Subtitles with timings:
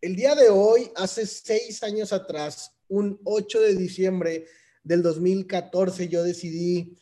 [0.00, 4.46] el día de hoy, hace seis años atrás, un 8 de diciembre
[4.82, 6.96] del 2014, yo decidí,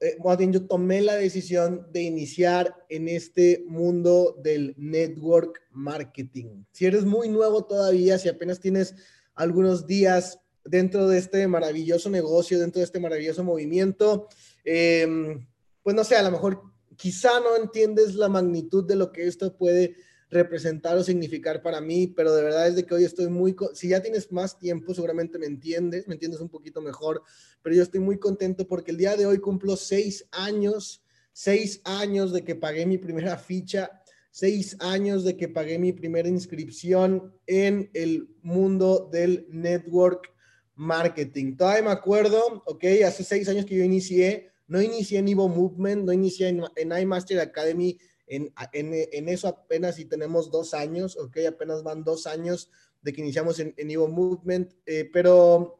[0.00, 0.16] eh,
[0.50, 6.64] yo tomé la decisión de iniciar en este mundo del network marketing.
[6.72, 8.94] Si eres muy nuevo todavía, si apenas tienes
[9.34, 14.28] algunos días dentro de este maravilloso negocio, dentro de este maravilloso movimiento,
[14.64, 15.46] em,
[15.82, 16.62] pues no sé, a lo mejor
[16.96, 19.96] quizá no entiendes la magnitud de lo que esto puede
[20.30, 23.88] representar o significar para mí, pero de verdad es de que hoy estoy muy, si
[23.88, 27.22] ya tienes más tiempo, seguramente me entiendes, me entiendes un poquito mejor,
[27.62, 32.32] pero yo estoy muy contento porque el día de hoy cumplo seis años, seis años
[32.32, 37.90] de que pagué mi primera ficha, seis años de que pagué mi primera inscripción en
[37.94, 40.32] el mundo del network
[40.74, 41.56] marketing.
[41.56, 46.04] Todavía me acuerdo, ok, hace seis años que yo inicié, no inicié en Evo Movement,
[46.04, 51.38] no inicié en, en iMaster Academy, en, en, eso apenas si tenemos dos años, ok,
[51.48, 52.70] apenas van dos años
[53.02, 55.78] de que iniciamos en, en Evo Movement, eh, pero,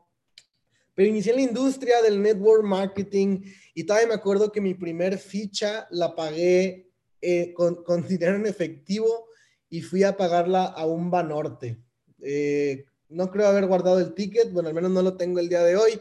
[0.94, 3.42] pero inicié en la industria del network marketing
[3.74, 6.88] y todavía me acuerdo que mi primer ficha la pagué
[7.20, 9.26] eh, con, con, dinero en efectivo
[9.68, 11.78] y fui a pagarla a un Banorte.
[12.22, 15.62] Eh, no creo haber guardado el ticket, bueno, al menos no lo tengo el día
[15.62, 16.00] de hoy,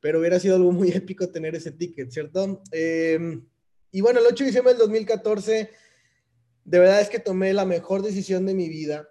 [0.00, 2.62] pero hubiera sido algo muy épico tener ese ticket, ¿cierto?
[2.72, 3.40] Eh,
[3.90, 5.70] y bueno, el 8 de diciembre del 2014,
[6.64, 9.08] de verdad es que tomé la mejor decisión de mi vida.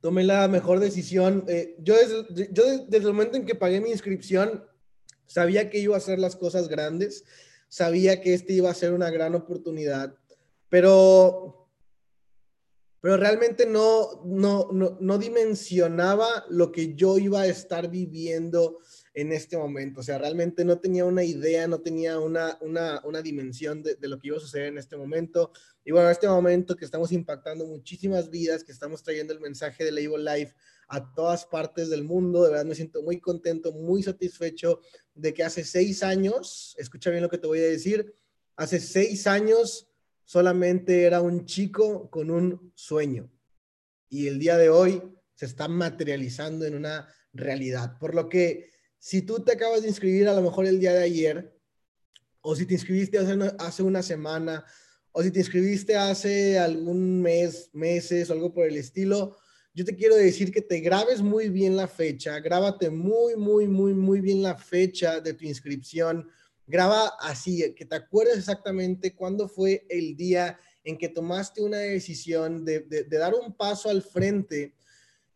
[0.00, 1.44] Tomé la mejor decisión.
[1.48, 4.64] Eh, yo, desde, yo desde el momento en que pagué mi inscripción,
[5.26, 7.24] sabía que iba a hacer las cosas grandes,
[7.68, 10.14] sabía que este iba a ser una gran oportunidad,
[10.68, 11.68] pero,
[13.00, 18.78] pero realmente no, no, no, no dimensionaba lo que yo iba a estar viviendo
[19.14, 20.00] en este momento.
[20.00, 24.08] O sea, realmente no tenía una idea, no tenía una, una, una dimensión de, de,
[24.08, 25.52] lo que iba a suceder en este momento.
[25.84, 29.84] Y bueno, en este momento que estamos impactando muchísimas vidas, que estamos trayendo el mensaje
[29.84, 30.54] de Label Life
[30.88, 34.80] a todas partes del mundo, de verdad me siento muy contento, muy satisfecho
[35.14, 38.14] de que hace seis años, escucha bien lo que te voy a decir,
[38.56, 39.88] hace seis años
[40.24, 43.30] solamente era un chico con un sueño.
[44.08, 45.02] Y el día de hoy
[45.34, 47.98] se está materializando en una realidad.
[47.98, 48.73] Por lo que
[49.04, 51.54] si tú te acabas de inscribir a lo mejor el día de ayer,
[52.40, 53.18] o si te inscribiste
[53.58, 54.64] hace una, semana,
[55.12, 59.36] o si te inscribiste hace algún mes, meses o algo por el estilo,
[59.74, 63.92] yo te quiero decir que te grabes muy bien la fecha, grábate muy, muy, muy,
[63.92, 66.26] muy bien la fecha de tu inscripción,
[66.66, 72.64] graba así, que te acuerdes exactamente cuándo fue el día en que tomaste una decisión
[72.64, 74.72] de, de, de dar un paso al frente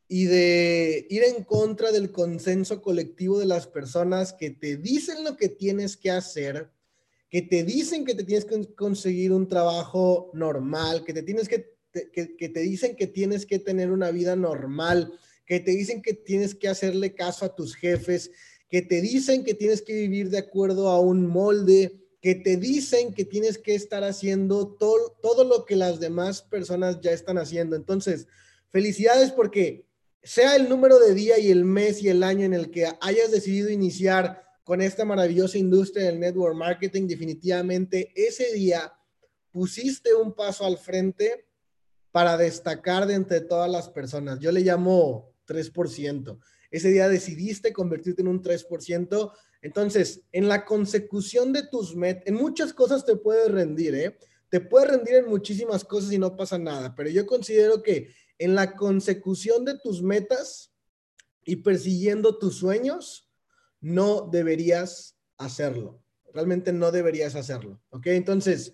[0.08, 5.36] y de ir en contra del consenso colectivo de las personas que te dicen lo
[5.36, 6.70] que tienes que hacer,
[7.28, 11.74] que te dicen que te tienes que conseguir un trabajo normal, que te tienes que,
[11.92, 15.12] que, te dicen que tienes que tener una vida normal,
[15.44, 18.30] que te dicen que tienes que hacerle caso a tus jefes,
[18.70, 23.12] que te dicen que tienes que vivir de acuerdo a un molde, que te dicen
[23.12, 27.76] que tienes que estar haciendo todo, todo lo que las demás personas ya están haciendo.
[27.76, 28.26] Entonces,
[28.70, 29.87] felicidades porque
[30.28, 33.30] sea el número de día y el mes y el año en el que hayas
[33.30, 38.92] decidido iniciar con esta maravillosa industria del network marketing, definitivamente ese día
[39.50, 41.46] pusiste un paso al frente
[42.12, 44.38] para destacar de entre todas las personas.
[44.38, 46.38] Yo le llamo 3%.
[46.70, 49.32] Ese día decidiste convertirte en un 3%.
[49.62, 54.18] Entonces, en la consecución de tus metas, en muchas cosas te puedes rendir, ¿eh?
[54.50, 58.54] Te puedes rendir en muchísimas cosas y no pasa nada, pero yo considero que en
[58.54, 60.72] la consecución de tus metas
[61.44, 63.28] y persiguiendo tus sueños,
[63.80, 66.02] no deberías hacerlo.
[66.32, 67.80] Realmente no deberías hacerlo.
[67.90, 68.08] ¿Ok?
[68.08, 68.72] Entonces,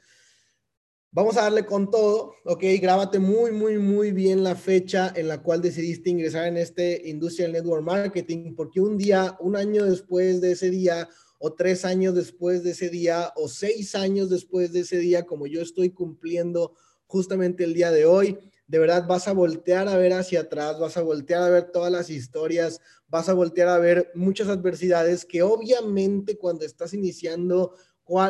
[1.10, 2.34] vamos a darle con todo.
[2.44, 2.62] ¿Ok?
[2.80, 7.52] Grábate muy, muy, muy bien la fecha en la cual decidiste ingresar en este Industrial
[7.52, 11.08] Network Marketing, porque un día, un año después de ese día,
[11.38, 15.46] o tres años después de ese día, o seis años después de ese día, como
[15.46, 16.74] yo estoy cumpliendo
[17.06, 20.96] justamente el día de hoy, de verdad vas a voltear a ver hacia atrás, vas
[20.96, 25.42] a voltear a ver todas las historias, vas a voltear a ver muchas adversidades que
[25.42, 27.74] obviamente cuando estás iniciando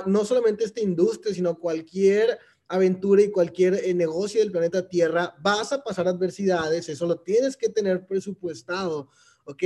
[0.06, 2.38] no solamente esta industria, sino cualquier
[2.68, 7.56] aventura y cualquier eh, negocio del planeta Tierra, vas a pasar adversidades, eso lo tienes
[7.56, 9.08] que tener presupuestado,
[9.44, 9.62] ¿ok?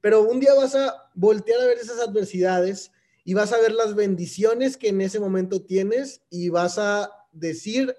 [0.00, 2.90] Pero un día vas a voltear a ver esas adversidades
[3.24, 7.94] y vas a ver las bendiciones que en ese momento tienes y vas a decir,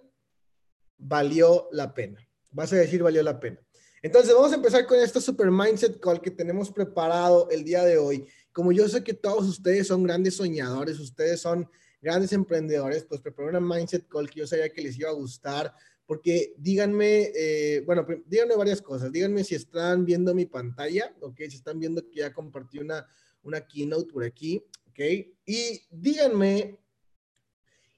[1.01, 2.19] valió la pena.
[2.51, 3.59] Vas a decir, valió la pena.
[4.01, 7.97] Entonces, vamos a empezar con este Super Mindset Call que tenemos preparado el día de
[7.97, 8.25] hoy.
[8.51, 11.69] Como yo sé que todos ustedes son grandes soñadores, ustedes son
[12.01, 15.73] grandes emprendedores, pues preparé una Mindset Call que yo sabía que les iba a gustar,
[16.05, 19.11] porque díganme, eh, bueno, díganme varias cosas.
[19.11, 21.37] Díganme si están viendo mi pantalla, ¿ok?
[21.49, 23.07] Si están viendo que ya compartí una,
[23.43, 24.99] una keynote por aquí, ¿ok?
[25.45, 26.79] Y díganme,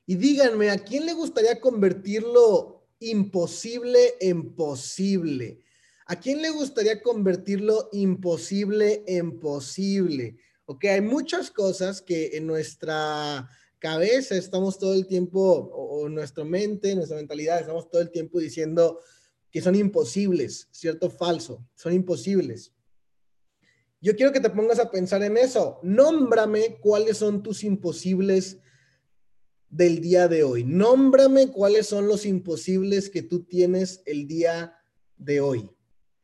[0.06, 5.60] y díganme, ¿a quién le gustaría convertirlo imposible en posible?
[6.06, 10.38] ¿A quién le gustaría convertirlo imposible en posible?
[10.66, 16.96] Ok, hay muchas cosas que en nuestra cabeza estamos todo el tiempo, o, nuestra mente,
[16.96, 19.00] nuestra mentalidad, estamos todo el tiempo diciendo
[19.52, 21.10] que son imposibles, ¿cierto?
[21.10, 22.74] Falso, son imposibles.
[24.02, 25.80] Yo quiero que te pongas a pensar en eso.
[25.84, 28.58] Nómbrame cuáles son tus imposibles
[29.74, 30.64] del día de hoy.
[30.64, 34.78] Nómbrame cuáles son los imposibles que tú tienes el día
[35.18, 35.70] de hoy.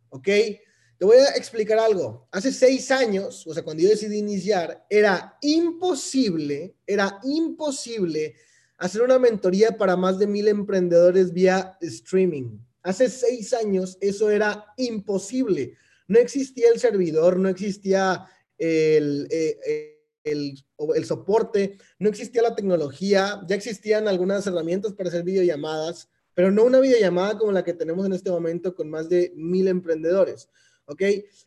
[0.09, 0.25] ¿Ok?
[0.25, 2.27] Te voy a explicar algo.
[2.31, 8.35] Hace seis años, o sea, cuando yo decidí iniciar, era imposible, era imposible
[8.77, 12.59] hacer una mentoría para más de mil emprendedores vía streaming.
[12.83, 15.73] Hace seis años eso era imposible.
[16.07, 18.25] No existía el servidor, no existía
[18.57, 20.63] el, eh, el, el,
[21.05, 26.79] soporte, no existía la tecnología, ya existían algunas herramientas para hacer videollamadas, pero no una
[26.79, 30.49] videollamada como la que tenemos en este momento con más de mil emprendedores.
[30.85, 31.01] ¿Ok?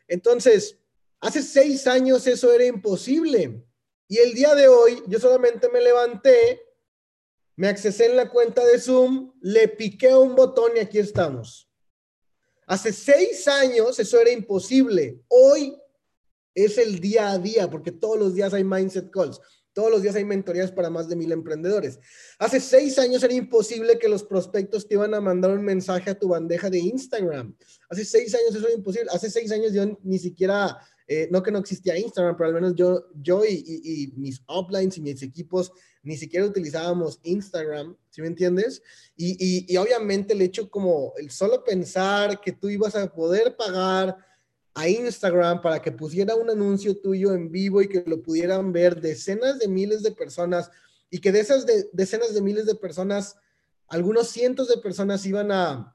[0.07, 0.79] Entonces,
[1.21, 3.65] hace seis años eso era imposible.
[4.09, 6.61] Y el día de hoy yo solamente me levanté,
[7.57, 11.69] me accesé en la cuenta de Zoom, le piqué un botón y aquí estamos.
[12.67, 15.21] Hace seis años eso era imposible.
[15.29, 15.77] Hoy
[16.55, 19.41] es el día a día porque todos los días hay mindset calls.
[19.73, 21.99] Todos los días hay mentorías para más de mil emprendedores.
[22.39, 26.19] Hace seis años era imposible que los prospectos te iban a mandar un mensaje a
[26.19, 27.57] tu bandeja de Instagram.
[27.89, 29.11] Hace seis años eso era imposible.
[29.13, 30.77] Hace seis años yo ni siquiera,
[31.07, 35.01] eh, no que no existía Instagram, pero al menos yo, yo y, mis uplines y
[35.01, 35.73] mis equipos
[36.03, 38.83] ni siquiera utilizábamos Instagram, ¿sí me entiendes?
[39.17, 44.17] Y, y obviamente el hecho como el solo pensar que tú ibas a poder pagar
[44.75, 49.01] a Instagram para que pusiera un anuncio tuyo en vivo y que lo pudieran ver
[49.01, 50.71] decenas de miles de personas
[51.11, 53.37] y que de esas decenas de miles de personas,
[53.89, 55.95] algunos cientos de personas iban a,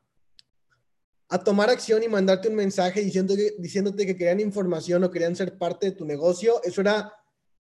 [1.29, 5.87] a tomar acción y mandarte un mensaje diciéndote, que querían información o querían ser parte
[5.87, 7.13] de tu negocio, eso era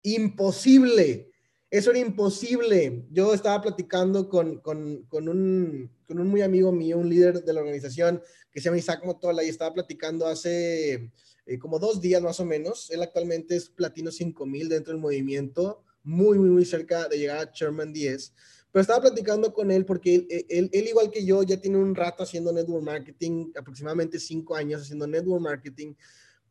[0.02, 1.31] imposible.
[1.72, 3.02] Eso era imposible.
[3.10, 7.52] Yo estaba platicando con, con, con, un, con un muy amigo mío, un líder de
[7.54, 8.20] la organización
[8.52, 11.10] que se llama Isaac Motola y estaba platicando hace
[11.46, 12.90] eh, como dos días más o menos.
[12.90, 17.50] Él actualmente es platino 5000 dentro del movimiento, muy, muy, muy cerca de llegar a
[17.50, 18.34] Sherman 10.
[18.70, 21.94] Pero estaba platicando con él porque él, él, él, igual que yo, ya tiene un
[21.94, 25.94] rato haciendo network marketing, aproximadamente cinco años haciendo network marketing.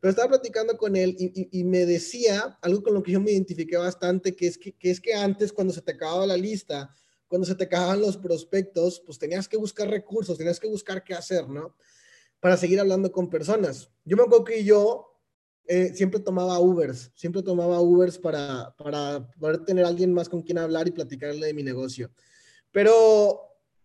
[0.02, 3.76] Pero estaba platicando con él y, me decía algo con lo que yo me identifiqué
[3.76, 6.92] bastante, que es que, es que antes cuando se te acababa la lista,
[7.28, 11.14] cuando se te acababan los prospectos, pues tenías que buscar recursos, tenías que buscar qué
[11.14, 11.76] hacer, ¿no?
[12.40, 13.92] Para seguir hablando con personas.
[14.04, 15.20] Yo me acuerdo que yo
[15.68, 20.58] eh, siempre tomaba Ubers, siempre tomaba Ubers para, para poder tener alguien más con quien
[20.58, 22.10] hablar y platicarle de mi negocio.
[22.72, 23.40] Pero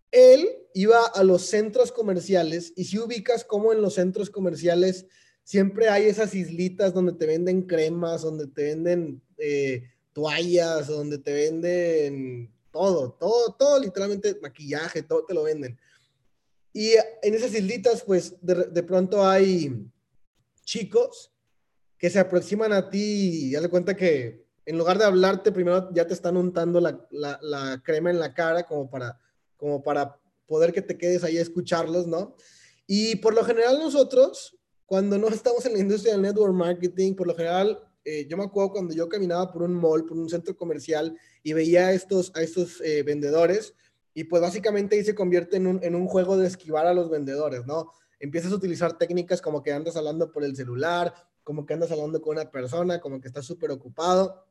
[0.09, 5.05] él iba a los centros comerciales y si ubicas cómo en los centros comerciales
[5.47, 11.31] siempre hay esas islitas donde te venden cremas, donde te venden eh, toallas, donde te
[11.31, 15.79] venden todo, todo, todo, literalmente maquillaje, todo te lo venden.
[16.73, 19.89] Y en esas islitas, pues de, pronto hay
[20.65, 21.31] chicos
[21.97, 26.05] que se aproximan a ti y ya cuenta que en lugar de hablarte, primero ya
[26.05, 29.17] te están untando la, la, crema en la cara como para,
[29.55, 32.35] como para poder que te quedes ahí a escucharlos, ¿no?
[32.85, 34.56] Y por lo general nosotros,
[34.87, 38.45] cuando no estamos en la industria del network marketing, por lo general, eh, yo me
[38.45, 42.31] acuerdo cuando yo caminaba por un mall, por un centro comercial y veía a estos,
[42.35, 43.75] a estos eh, vendedores
[44.13, 47.91] y pues básicamente ahí se convierte en un, juego de esquivar a los vendedores, ¿no?
[48.17, 51.13] Empiezas a utilizar técnicas como que andas hablando por el celular,
[51.43, 54.47] como que andas hablando con una persona, como que estás súper ocupado.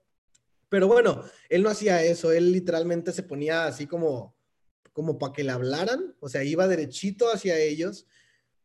[0.69, 4.37] Pero bueno, él no hacía eso, él literalmente se ponía así como,
[4.93, 8.07] como para que le hablaran, o sea, iba derechito hacia ellos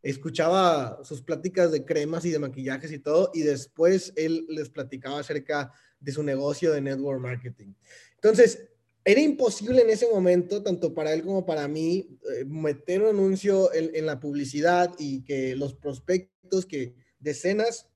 [0.01, 5.19] escuchaba sus pláticas de cremas y de maquillajes y todo, y después él les platicaba
[5.19, 7.73] acerca de su negocio de network marketing.
[8.15, 8.67] Entonces,
[9.03, 13.73] era imposible en ese momento, tanto para él como para mí, eh, meter un anuncio
[13.73, 17.87] en, la publicidad y que los prospectos, que decenas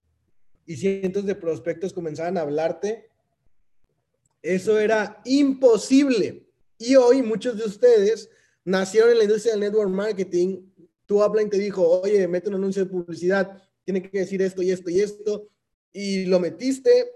[0.66, 3.10] y cientos de prospectos comenzaran a hablarte.
[4.42, 6.48] Eso era imposible.
[6.78, 8.30] Y hoy muchos de ustedes
[8.64, 10.64] nacieron en la industria del network marketing
[11.06, 14.72] tu upline te dijo, oye, mete un anuncio de publicidad, tiene que decir esto y
[14.72, 15.48] esto y esto,
[15.92, 17.12] y lo metiste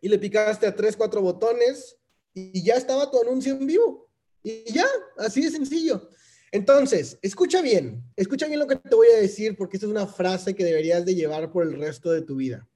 [0.00, 1.98] y le picaste a tres, cuatro botones
[2.34, 4.08] y ya estaba tu anuncio en vivo.
[4.42, 6.08] Y ya, así de sencillo.
[6.52, 10.06] Entonces, escucha bien, escucha bien lo que te voy a decir porque esta es una
[10.06, 12.66] frase que deberías de llevar por el resto de tu vida.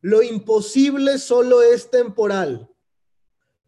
[0.00, 2.68] Lo imposible solo es temporal.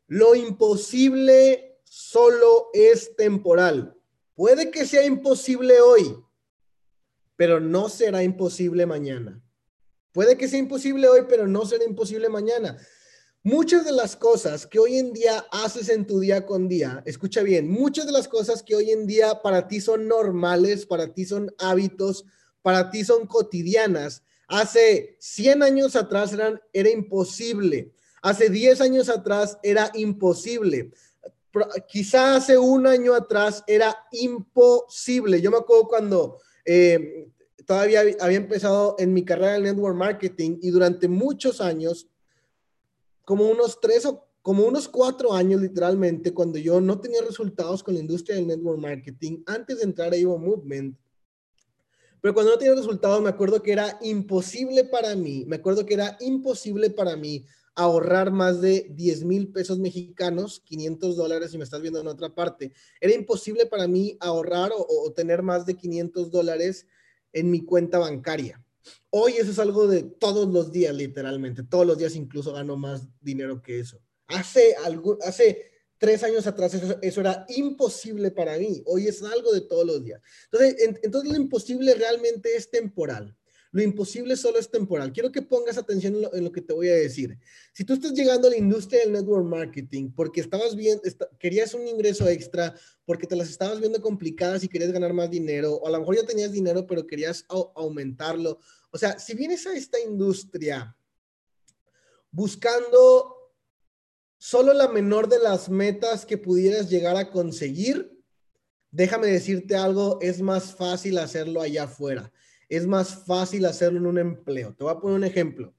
[0.09, 3.97] Lo imposible solo es temporal.
[4.35, 6.17] Puede que sea imposible hoy,
[7.37, 9.43] pero no será imposible mañana.
[10.13, 12.77] Puede que sea imposible hoy, pero no será imposible mañana.
[13.43, 17.43] Muchas de las cosas que hoy en día haces en tu día con día, escucha
[17.43, 21.27] bien, muchas de las cosas que hoy en día para ti son normales, para ti
[21.27, 22.25] son hábitos,
[22.63, 27.93] para ti son cotidianas, hace 100 años atrás eran, era imposible.
[28.23, 30.93] Hace 10 años atrás era imposible.
[31.89, 35.41] Quizá hace un año atrás era imposible.
[35.41, 37.29] Yo me acuerdo cuando eh,
[37.65, 42.09] todavía había empezado en mi carrera de network marketing y durante muchos años
[43.25, 47.95] como unos tres o como unos cuatro años literalmente, cuando yo no tenía resultados con
[47.95, 50.95] la industria del network marketing, antes de entrar a Evo Movement,
[52.21, 55.95] pero cuando no tenía resultados, me acuerdo que era imposible para mí, me acuerdo que
[55.95, 61.65] era imposible para mí ahorrar más de 10 mil pesos mexicanos, 500 dólares si me
[61.65, 62.73] estás viendo en otra parte.
[63.01, 66.87] Era imposible para mí ahorrar o, o tener más de 500 dólares
[67.33, 68.65] en mi cuenta bancaria.
[69.11, 71.63] Hoy eso es algo de todos los días, literalmente.
[71.63, 74.01] Todos los días incluso gano más dinero que eso.
[74.27, 74.75] Hace,
[75.23, 78.83] hace tres años atrás eso, era imposible para mí.
[78.87, 80.21] Hoy es algo de todos los días.
[80.51, 83.37] Entonces, entonces lo imposible realmente es temporal.
[83.75, 85.13] Lo imposible solo es temporal.
[85.13, 87.37] Quiero que pongas atención en lo, que te voy a decir.
[87.73, 91.01] Si tú estás llegando a la industria del network marketing porque estabas bien,
[91.41, 92.73] querías un ingreso extra,
[93.05, 96.15] porque te las estabas viendo complicadas y querías ganar más dinero, o a lo mejor
[96.15, 98.61] ya tenías dinero pero querías aumentarlo.
[98.93, 100.97] O sea, si vienes a esta industria
[102.31, 103.35] buscando
[104.39, 108.23] solo la menor de las metas que pudieras llegar a conseguir,
[108.93, 112.33] déjame decirte algo, es más fácil hacerlo allá afuera
[112.69, 114.75] es más fácil hacerlo en un empleo.
[114.75, 115.75] Te voy a poner un ejemplo.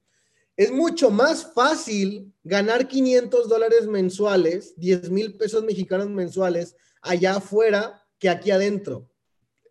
[0.55, 8.03] Es mucho más fácil ganar 500 dólares mensuales, 10 mil pesos mexicanos mensuales allá afuera
[8.17, 9.11] que aquí adentro.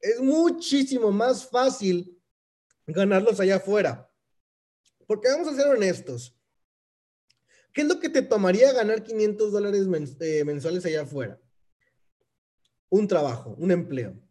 [0.01, 2.21] Es muchísimo más fácil
[2.87, 4.11] ganarlos allá afuera.
[5.07, 6.37] Porque vamos a ser honestos.
[7.73, 9.87] ¿Qué es lo que te tomaría ganar 500 dólares
[10.21, 11.41] eh, mensuales allá afuera?
[12.91, 14.24] Un trabajo, un empleo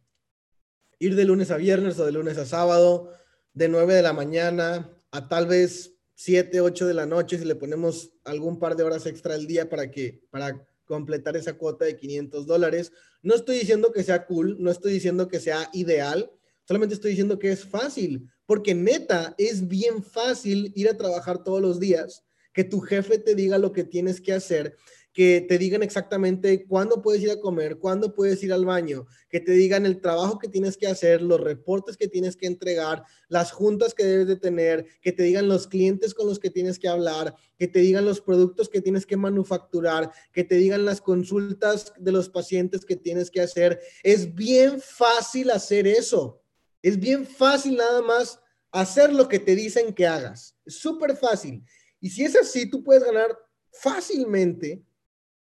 [1.04, 3.12] ir de lunes a viernes o de lunes a sábado,
[3.54, 7.56] de 9 de la mañana a tal vez 7, 8 de la noche, si le
[7.56, 11.98] ponemos algún par de horas extra al día para que, para completar esa cuota de
[11.98, 12.92] 500 dólares.
[13.22, 16.32] No estoy diciendo que sea cool, no estoy diciendo que sea ideal,
[16.66, 21.62] solamente estoy diciendo que es fácil, porque neta, es bien fácil ir a trabajar todos
[21.62, 24.78] los días, que tu jefe te diga lo que tienes que hacer
[25.14, 29.40] que te digan exactamente cuándo puedes ir a comer, cuándo puedes ir al baño, que
[29.40, 33.52] te digan el trabajo que tienes que hacer, los reportes que tienes que entregar, las
[33.52, 36.88] juntas que debes de tener, que te digan los clientes con los que tienes que
[36.88, 41.94] hablar, que te digan los productos que tienes que manufacturar, que te digan las consultas
[42.00, 43.80] de los pacientes que tienes que hacer.
[44.02, 46.42] Es bien fácil hacer eso.
[46.82, 48.40] Es bien fácil nada más
[48.72, 50.58] hacer lo que te dicen que hagas.
[50.66, 51.64] Es súper fácil.
[52.02, 53.38] Y si es así, tú puedes ganar
[53.72, 54.84] fácilmente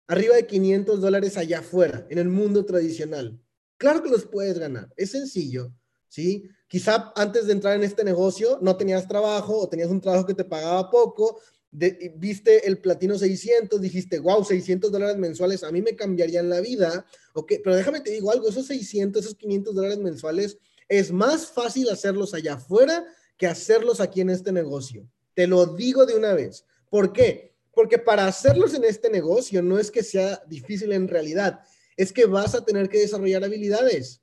[0.08, 3.40] arriba de 500 dólares allá afuera, en el mundo tradicional.
[3.76, 5.72] Claro que los puedes ganar, es sencillo,
[6.08, 6.48] ¿sí?
[6.66, 10.34] Quizá antes de entrar en este negocio no tenías trabajo o tenías un trabajo que
[10.34, 15.94] te pagaba poco, viste el platino 600, dijiste, wow, 600 dólares mensuales, a mí me
[15.94, 20.58] cambiarían la vida, ok, pero déjame te digo algo, esos 600, esos 500 dólares mensuales,
[20.88, 23.04] es más fácil hacerlos allá afuera
[23.36, 25.08] que hacerlos aquí en este negocio.
[25.34, 26.64] Te lo digo de una vez.
[26.90, 27.54] ¿Por qué?
[27.78, 31.60] Porque para hacerlos en este negocio no es que sea difícil en realidad,
[31.96, 34.20] es que vas a tener que desarrollar habilidades.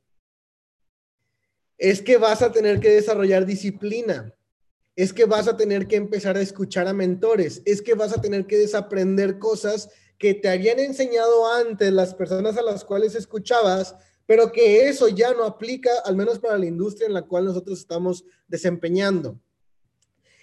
[1.78, 4.36] Es que vas a tener que desarrollar disciplina.
[4.98, 7.62] Es que vas a tener que empezar a escuchar a mentores.
[7.64, 12.58] Es que vas a tener que desaprender cosas que te habían enseñado antes las personas
[12.58, 13.96] a las cuales escuchabas,
[14.26, 17.80] pero que eso ya no aplica, al menos para la industria en la cual nosotros
[17.80, 19.40] estamos desempeñando.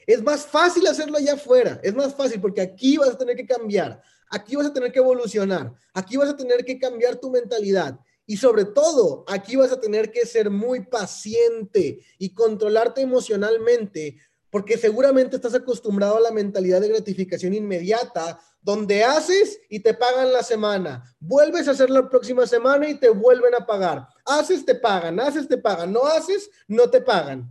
[0.07, 3.47] Es más fácil hacerlo allá afuera, es más fácil porque aquí vas a tener que
[3.47, 7.99] cambiar, aquí vas a tener que evolucionar, aquí vas a tener que cambiar tu mentalidad
[8.27, 14.17] y sobre todo aquí vas a tener que ser muy paciente y controlarte emocionalmente
[14.51, 20.31] porque seguramente estás acostumbrado a la mentalidad de gratificación inmediata, donde haces y te pagan
[20.33, 24.75] la semana, vuelves a hacer la próxima semana y te vuelven a pagar, haces, te
[24.75, 27.51] pagan, haces, te pagan, no haces, no te pagan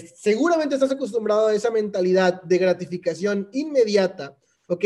[0.00, 4.36] seguramente estás acostumbrado a esa mentalidad de gratificación inmediata,
[4.68, 4.84] ¿ok?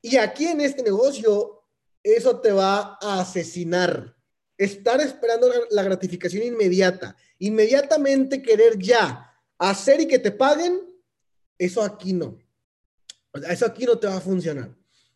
[0.00, 1.62] Y aquí en este negocio,
[2.02, 4.14] eso te va a asesinar.
[4.56, 10.80] estar esperando la gratificación inmediata, inmediatamente querer ya hacer y que te paguen,
[11.58, 12.38] eso aquí no.
[13.48, 14.74] Eso aquí no te va a funcionar.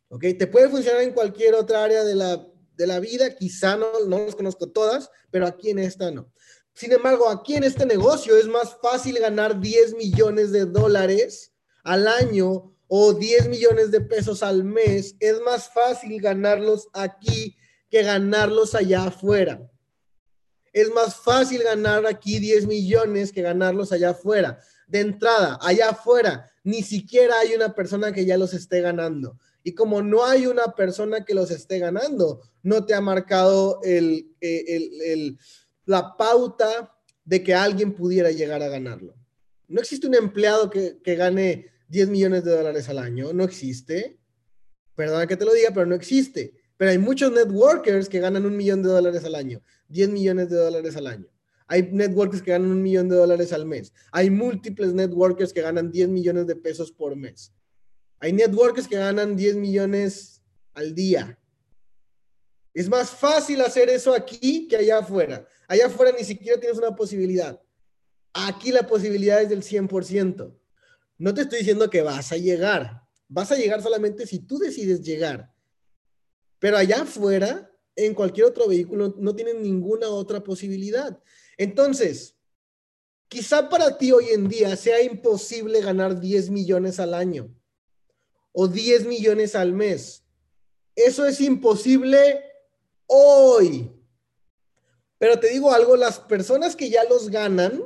[0.09, 0.27] ¿Ok?
[0.39, 2.47] Te puede funcionar en cualquier otra área de la,
[2.77, 6.33] de la vida, quizá no, no los conozco todas, pero aquí en esta no.
[6.75, 11.52] Sin embargo, aquí en este negocio es más fácil ganar 10 millones de dólares
[11.85, 15.14] al año o 10 millones de pesos al mes.
[15.21, 17.57] Es más fácil ganarlos aquí
[17.91, 19.71] que ganarlos allá afuera.
[20.73, 24.59] Es más fácil ganar aquí 10 millones que ganarlos allá afuera.
[24.87, 29.38] De entrada, allá afuera, ni siquiera hay una persona que ya los esté ganando.
[29.62, 34.35] Y como no hay una persona que los esté ganando, no te ha marcado el,
[34.41, 35.38] el
[35.85, 39.15] la pauta de que alguien pudiera llegar a ganarlo.
[39.69, 44.19] No existe un empleado que, gane 10 millones de dólares al año, no existe.
[44.95, 46.55] Perdona que te lo diga, pero no existe.
[46.77, 50.57] Pero hay muchos networkers que ganan un millón de dólares al año, 10 millones de
[50.57, 51.29] dólares al año.
[51.69, 53.93] Hay networkers que ganan un millón de dólares al mes.
[54.11, 57.53] Hay múltiples networkers que ganan 10 millones de pesos por mes.
[58.19, 60.43] Hay networkers que ganan 10 millones
[60.75, 61.39] al día.
[62.75, 65.47] Es más fácil hacer eso aquí que allá afuera.
[65.69, 67.61] Allá afuera ni siquiera tienes una posibilidad.
[68.33, 70.55] Aquí la posibilidad es del 100%.
[71.19, 73.02] No te estoy diciendo que vas a llegar.
[73.29, 75.52] Vas a llegar solamente si tú decides llegar.
[76.59, 81.21] Pero allá afuera, en cualquier otro vehículo, no tienes ninguna otra posibilidad.
[81.59, 82.37] Entonces,
[83.29, 87.55] quizá para ti hoy en día sea imposible ganar 10 millones al año
[88.52, 90.25] o 10 millones al mes.
[90.95, 92.52] Eso es imposible
[93.12, 93.90] hoy.
[95.19, 97.85] Pero te digo algo, las personas que ya los ganan,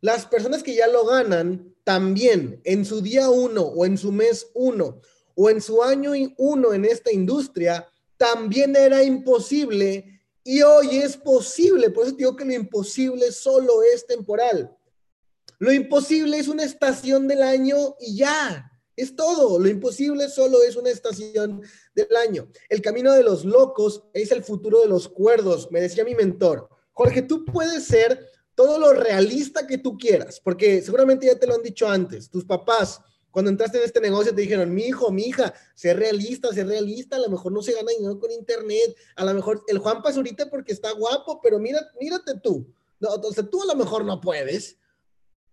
[0.00, 4.46] las personas que ya lo ganan, también en su día uno o en su mes
[4.54, 5.00] uno
[5.34, 11.90] o en su año uno en esta industria, también era imposible y hoy es posible.
[11.90, 14.74] Por eso digo que lo imposible solo es temporal.
[15.58, 18.70] Lo imposible es una estación del año y ya.
[18.96, 19.58] Es todo.
[19.58, 21.62] Lo imposible solo es una estación
[21.94, 22.48] del año.
[22.68, 26.68] El camino de los locos es el futuro de los cuerdos, me decía mi mentor.
[26.92, 31.54] Jorge, tú puedes ser todo lo realista que tú quieras, porque seguramente ya te lo
[31.54, 32.30] han dicho antes.
[32.30, 36.52] Tus papás, cuando entraste en este negocio, te dijeron, mi hijo, mi hija, sé realista,
[36.52, 39.78] sé realista, a lo mejor no se gana dinero con internet, a lo mejor el
[39.78, 42.72] Juan pasa ahorita porque está guapo, pero mira, mírate tú.
[43.00, 44.78] No, entonces tú a lo mejor no puedes.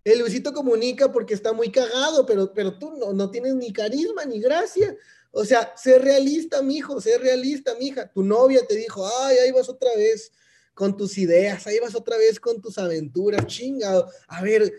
[0.04, 4.26] El Luisito comunica porque está muy cagado, pero, pero tú no, no tienes ni carisma
[4.26, 4.96] ni gracia.
[5.32, 8.12] O sea, sé realista, mijo, sé realista, mija.
[8.12, 10.32] Tu novia te dijo, ay, ahí vas otra vez
[10.74, 14.10] con tus ideas, ahí vas otra vez con tus aventuras, chingado.
[14.28, 14.74] A ver,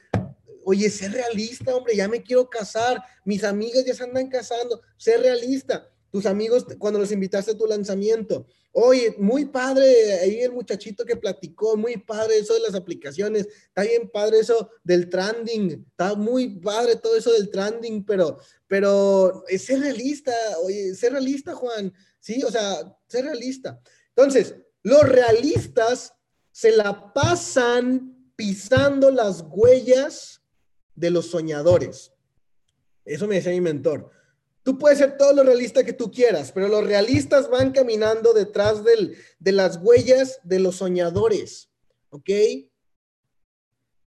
[0.64, 5.16] oye, sé realista, hombre, ya me quiero casar, mis amigas ya se andan casando, sé
[5.16, 5.88] realista.
[6.12, 11.16] Tus amigos, cuando los invitaste a tu lanzamiento, Oye, muy padre ahí el muchachito que
[11.16, 16.58] platicó, muy padre eso de las aplicaciones, está bien padre eso del trending, está muy
[16.58, 20.32] padre todo eso del trending, pero, pero es ser realista,
[20.64, 23.78] oye, ser realista, Juan, sí, o sea, ser realista.
[24.16, 26.14] Entonces, los realistas
[26.50, 30.40] se la pasan pisando las huellas
[30.94, 32.10] de los soñadores.
[33.04, 34.10] Eso me decía mi mentor.
[34.62, 38.84] Tú puedes ser todo lo realista que tú quieras, pero los realistas van caminando detrás
[38.84, 41.70] del, de las huellas de los soñadores,
[42.10, 42.28] ¿ok?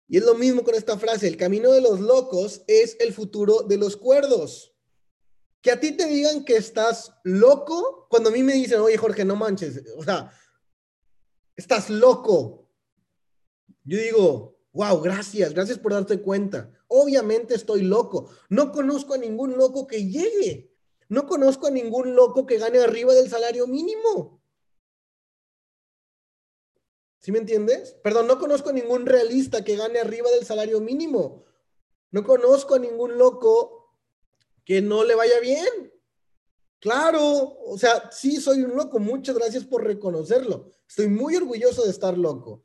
[0.09, 3.63] Y es lo mismo con esta frase, el camino de los locos es el futuro
[3.63, 4.73] de los cuerdos.
[5.61, 9.25] Que a ti te digan que estás loco, cuando a mí me dicen, oye Jorge,
[9.25, 10.31] no manches, o sea,
[11.57, 12.69] estás loco.
[13.83, 16.71] Yo digo, wow, gracias, gracias por darte cuenta.
[16.87, 18.29] Obviamente estoy loco.
[18.49, 20.71] No conozco a ningún loco que llegue.
[21.09, 24.39] No conozco a ningún loco que gane arriba del salario mínimo.
[27.19, 27.97] ¿Sí me entiendes?
[28.03, 31.45] Perdón, no conozco a ningún realista que gane arriba del salario mínimo.
[32.11, 33.95] No conozco a ningún loco
[34.63, 35.91] que no le vaya bien.
[36.79, 38.99] Claro, o sea, sí soy un loco.
[38.99, 40.69] Muchas gracias por reconocerlo.
[40.87, 42.63] Estoy muy orgulloso de estar loco.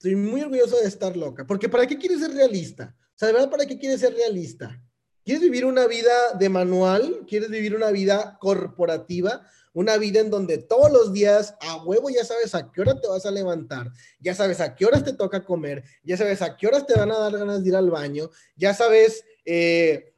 [0.00, 1.46] Estoy muy orgulloso de estar loca.
[1.46, 2.96] Porque ¿para qué quieres ser realista?
[3.20, 4.82] sea, ¿de verdad para qué quieres ser realista?
[5.26, 7.26] ¿Quieres vivir una vida de manual?
[7.28, 9.42] ¿Quieres vivir una vida corporativa?
[9.74, 13.08] Una vida en donde todos los días a huevo ya sabes a qué hora te
[13.08, 16.66] vas a levantar, ya sabes a qué horas te toca comer, ya sabes a qué
[16.66, 20.14] horas te van a dar ganas de ir al baño, ya sabes eh,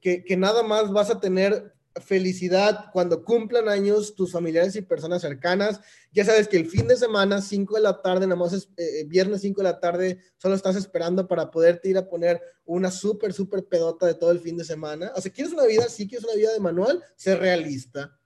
[0.00, 5.22] que, que nada más vas a tener felicidad cuando cumplan años tus familiares y personas
[5.22, 5.80] cercanas.
[6.12, 9.00] Ya sabes que el fin de semana, 5 de la tarde, nada más es eh,
[9.00, 12.90] eh, viernes 5 de la tarde, solo estás esperando para poderte ir a poner una
[12.90, 15.12] súper, súper pedota de todo el fin de semana.
[15.14, 15.88] O sea, ¿quieres una vida?
[15.88, 18.18] Sí, quieres una vida de manual, ser realista.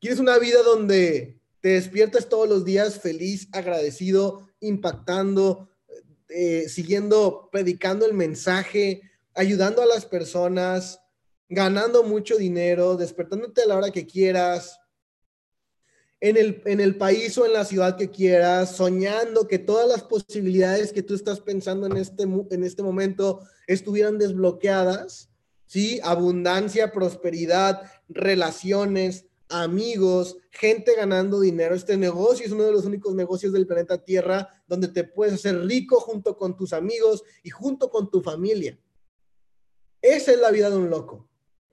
[0.00, 5.70] ¿Quieres una vida donde te despiertas todos los días feliz, agradecido, impactando,
[6.28, 9.02] eh, siguiendo, predicando el mensaje,
[9.34, 11.00] ayudando a las personas,
[11.48, 14.78] ganando mucho dinero, despertándote a la hora que quieras,
[16.20, 20.02] en el, en el país o en la ciudad que quieras, soñando que todas las
[20.02, 25.30] posibilidades que tú estás pensando en este, en este momento estuvieran desbloqueadas,
[25.66, 26.00] ¿sí?
[26.02, 31.74] Abundancia, prosperidad, relaciones, amigos, gente ganando dinero.
[31.74, 35.64] Este negocio es uno de los únicos negocios del planeta Tierra donde te puedes hacer
[35.66, 38.78] rico junto con tus amigos y junto con tu familia.
[40.02, 41.27] Esa es la vida de un loco.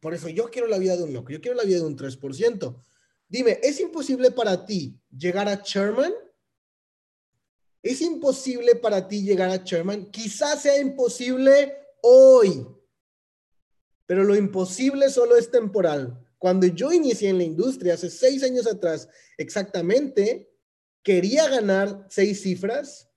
[0.05, 1.31] Por eso yo quiero la vida de un loco.
[1.31, 2.79] Yo quiero la vida de un 3%.
[3.27, 6.13] Dime, ¿es imposible para ti llegar a Sherman?
[7.81, 10.11] ¿Es imposible para ti llegar a Sherman?
[10.11, 12.67] Quizás sea imposible hoy,
[14.05, 16.23] pero lo imposible solo es temporal.
[16.37, 20.51] Cuando yo inicié en la industria hace seis años atrás, exactamente,
[21.01, 23.09] quería ganar seis cifras,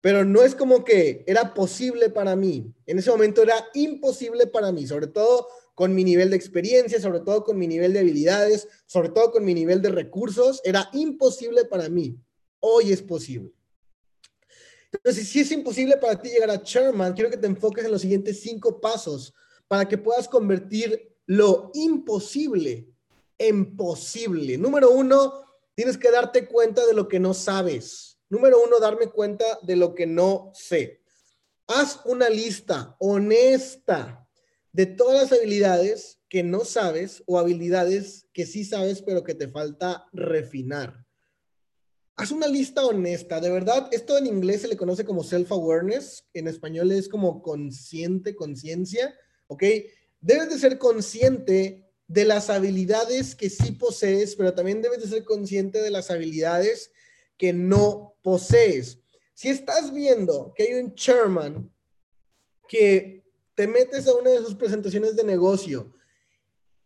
[0.00, 2.74] pero no es como que era posible para mí.
[2.86, 7.20] En ese momento era imposible para mí, sobre todo con mi nivel de experiencia, sobre
[7.20, 11.64] todo con mi nivel de habilidades, sobre todo con mi nivel de recursos, era imposible
[11.64, 12.16] para mí.
[12.60, 13.52] Hoy es posible.
[14.92, 18.02] Entonces, si es imposible para ti llegar a chairman, quiero que te enfoques en los
[18.02, 19.32] siguientes cinco pasos
[19.66, 22.88] para que puedas convertir lo imposible
[23.38, 24.58] en posible.
[24.58, 28.18] Número uno, tienes que darte cuenta de lo que no sabes.
[28.28, 31.00] Número uno, darme cuenta de lo que no sé.
[31.66, 34.21] Haz una lista honesta
[34.72, 39.48] de todas las habilidades que no sabes o habilidades que sí sabes pero que te
[39.48, 41.06] falta refinar.
[42.16, 46.46] Haz una lista honesta, de verdad, esto en inglés se le conoce como self-awareness, en
[46.46, 49.14] español es como consciente, conciencia,
[49.46, 49.64] ¿ok?
[50.22, 55.24] debes de ser consciente de las habilidades que sí posees, pero también debes de ser
[55.24, 56.92] consciente de las habilidades
[57.36, 59.00] que no posees.
[59.34, 61.70] Si estás viendo que hay un chairman
[62.68, 63.21] que
[63.62, 65.94] te metes a una de sus presentaciones de negocio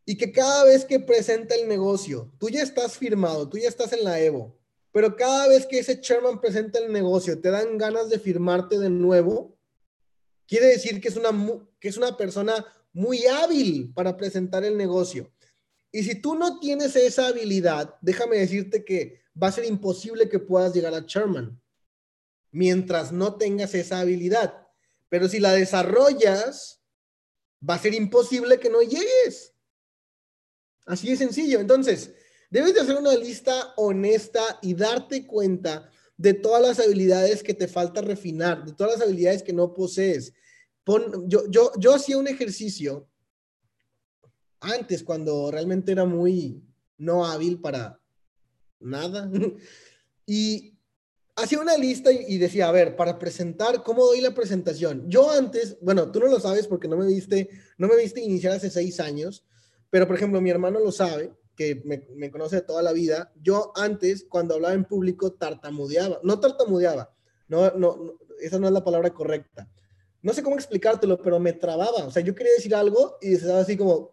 [0.05, 3.95] y que cada vez que presenta el negocio, tú ya estás firmado, tú ya estás
[3.95, 4.61] en la Evo,
[4.93, 8.91] pero cada vez que ese chairman presenta el negocio, te dan ganas de firmarte de
[8.91, 9.57] nuevo,
[10.47, 11.31] quiere decir que es una,
[11.81, 15.33] que es una persona muy hábil para presentar el negocio.
[15.91, 20.41] Y si tú no tienes esa habilidad, déjame decirte que va a ser imposible que
[20.41, 21.59] puedas llegar a chairman
[22.53, 24.66] mientras no tengas esa habilidad.
[25.09, 26.81] Pero si la desarrollas,
[27.69, 29.55] va a ser imposible que no llegues.
[30.85, 31.61] Así de sencillo.
[31.61, 32.13] Entonces,
[32.51, 37.69] debes de hacer una lista honesta y darte cuenta de todas las habilidades que te
[37.69, 40.33] falta refinar, de todas las habilidades que no posees
[41.27, 43.09] yo, yo, yo hacía un ejercicio
[44.61, 46.63] antes, cuando realmente era muy
[46.97, 48.01] no hábil para
[48.81, 49.31] nada,
[50.27, 50.76] y
[51.37, 55.09] hacía una lista y, decía, a ver, para presentar, ¿cómo doy la presentación?
[55.09, 58.55] Yo antes, bueno, tú no lo sabes porque no me viste, no me viste iniciar
[58.55, 59.45] hace seis años,
[59.91, 63.33] pero por ejemplo, mi hermano lo sabe, que me, me conoce de toda la vida.
[63.41, 67.15] Yo antes, cuando hablaba en público, tartamudeaba, no tartamudeaba,
[67.49, 69.69] no, no, esa no es la palabra correcta
[70.27, 72.05] no sé cómo explicártelo, pero me trababa.
[72.05, 74.11] O sea, yo quería decir algo y estaba así como,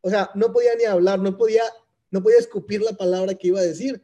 [0.00, 1.62] o sea, no podía ni hablar, no podía,
[2.10, 4.02] no podía escupir la palabra que iba a decir.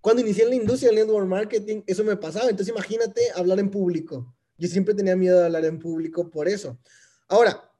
[0.00, 2.48] Cuando inicié en la industria del network marketing, eso me pasaba.
[2.48, 4.34] Entonces, imagínate hablar en público.
[4.56, 6.78] Yo siempre tenía miedo de hablar en público por eso.
[7.28, 7.70] Ahora,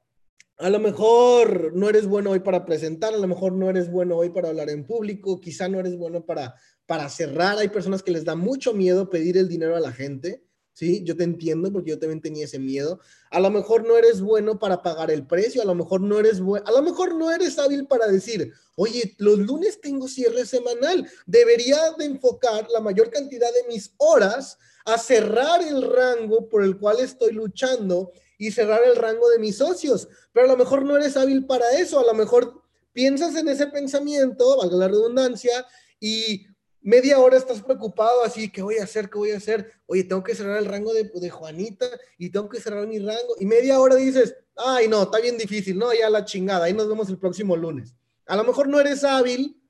[0.57, 4.15] a lo mejor no eres bueno hoy para presentar, a lo mejor no eres bueno
[4.17, 6.55] hoy para hablar en público, quizá no eres bueno para,
[6.85, 7.57] para cerrar.
[7.57, 10.43] Hay personas que les da mucho miedo pedir el dinero a la gente.
[10.73, 11.03] ¿Sí?
[11.03, 12.99] Yo te entiendo porque yo también tenía ese miedo.
[13.29, 16.39] A lo mejor no eres bueno para pagar el precio, a lo mejor no eres
[16.39, 21.09] bueno, a lo mejor no eres hábil para decir, oye, los lunes tengo cierre semanal,
[21.25, 26.77] debería de enfocar la mayor cantidad de mis horas a cerrar el rango por el
[26.77, 30.97] cual estoy luchando y cerrar el rango de mis socios, pero a lo mejor no
[30.97, 35.65] eres hábil para eso, a lo mejor piensas en ese pensamiento, valga la redundancia,
[35.99, 36.47] y
[36.81, 39.09] media hora estás preocupado así, ¿qué voy a hacer?
[39.09, 39.71] ¿Qué voy a hacer?
[39.85, 43.35] Oye, tengo que cerrar el rango de, Juanita y tengo que cerrar mi rango.
[43.39, 46.87] Y media hora dices, ay, no, está bien difícil, no, ya la chingada, ahí nos
[46.87, 47.93] vemos el próximo lunes.
[48.25, 49.61] A lo mejor no eres hábil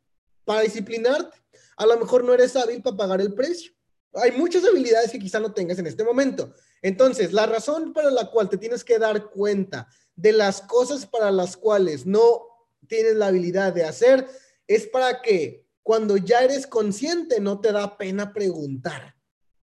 [0.45, 1.37] para disciplinarte,
[1.77, 3.71] a lo mejor no eres hábil para pagar el precio.
[4.13, 6.53] Hay muchas habilidades que quizá no tengas en este momento.
[6.81, 11.31] Entonces, la razón para la cual te tienes que dar cuenta de las cosas para
[11.31, 12.45] las cuales no
[12.87, 14.27] tienes la habilidad de hacer
[14.67, 19.15] es para que cuando ya eres consciente, no te da pena preguntar.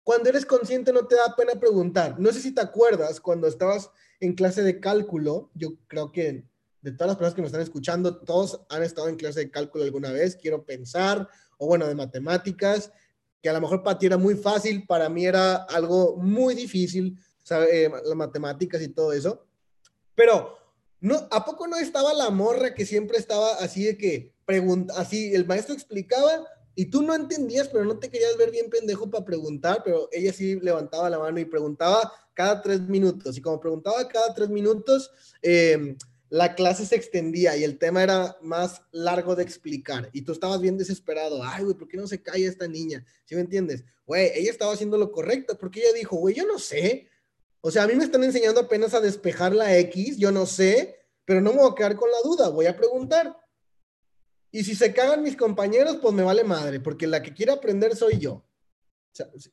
[0.05, 2.19] Cuando eres consciente, no te da pena preguntar.
[2.19, 6.45] No sé si te acuerdas cuando estabas en clase de cálculo, yo creo que
[6.81, 9.85] de todas las personas que me están escuchando, todos han estado en clase de cálculo
[9.85, 12.91] alguna vez, quiero pensar, o bueno, de matemáticas,
[13.41, 17.17] que a lo mejor para ti era muy fácil, para mí era algo muy difícil.
[17.51, 19.47] Eh, las matemáticas y todo eso.
[20.15, 20.57] Pero,
[21.03, 25.35] no, ¿a poco no estaba la morra que siempre estaba así de que, pregunta, así,
[25.35, 29.25] el maestro explicaba y tú no entendías, pero no te querías ver bien pendejo para
[29.25, 33.37] preguntar, pero ella sí levantaba la mano y preguntaba cada tres minutos.
[33.37, 35.11] Y como preguntaba cada tres minutos,
[35.43, 35.97] eh,
[36.31, 40.61] la clase se extendía y el tema era más largo de explicar y tú estabas
[40.61, 41.43] bien desesperado.
[41.43, 43.05] Ay, güey, ¿por qué no se calla esta niña?
[43.25, 43.85] ¿Sí me entiendes?
[44.07, 47.09] Güey, ella estaba haciendo lo correcto porque ella dijo, güey, yo no sé.
[47.65, 50.99] O sea, a mí me están enseñando apenas a despejar la X, yo no sé,
[51.25, 53.37] pero no me voy a quedar con la duda, voy a preguntar.
[54.51, 57.95] Y si se cagan mis compañeros, pues me vale madre, porque la que quiere aprender
[57.95, 58.45] soy yo.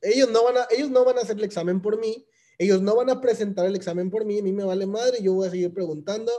[0.01, 2.25] Ellos no van a, ellos no van a hacer el examen por mí,
[2.57, 5.35] ellos no van a presentar el examen por mí, a mí me vale madre, yo
[5.35, 6.31] voy a seguir preguntando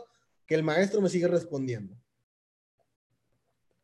[0.46, 1.96] que el maestro me sigue respondiendo.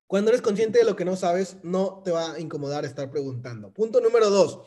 [0.08, 3.72] Cuando eres consciente de lo que no sabes, no te va a incomodar estar preguntando.
[3.72, 4.60] Punto número dos.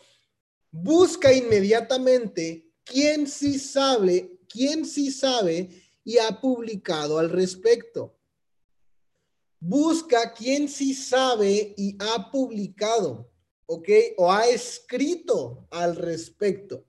[0.71, 5.69] Busca inmediatamente quién sí sabe, quién sí sabe
[6.04, 8.15] y ha publicado al respecto.
[9.60, 13.32] Busca quién sí sabe y ha publicado,
[13.65, 13.89] ¿ok?
[14.17, 16.86] O ha escrito al respecto.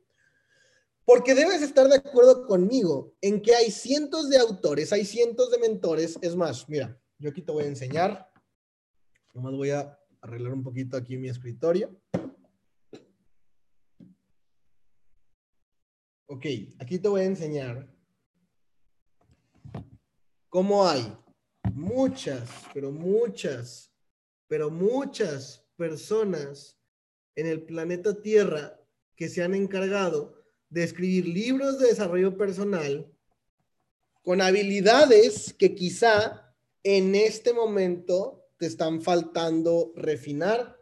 [1.04, 5.58] Porque debes estar de acuerdo conmigo en que hay cientos de autores, hay cientos de
[5.58, 6.16] mentores.
[6.22, 8.30] Es más, mira, yo aquí te voy a enseñar.
[9.34, 12.00] Nomás voy a arreglar un poquito aquí mi escritorio.
[16.32, 16.46] Ok,
[16.78, 17.92] aquí te voy a enseñar
[20.48, 21.12] cómo hay
[21.72, 23.92] muchas, pero muchas,
[24.46, 26.78] pero muchas personas
[27.34, 28.80] en el planeta Tierra
[29.16, 33.12] que se han encargado de escribir libros de desarrollo personal
[34.22, 40.78] con habilidades que quizá en este momento te están faltando refinar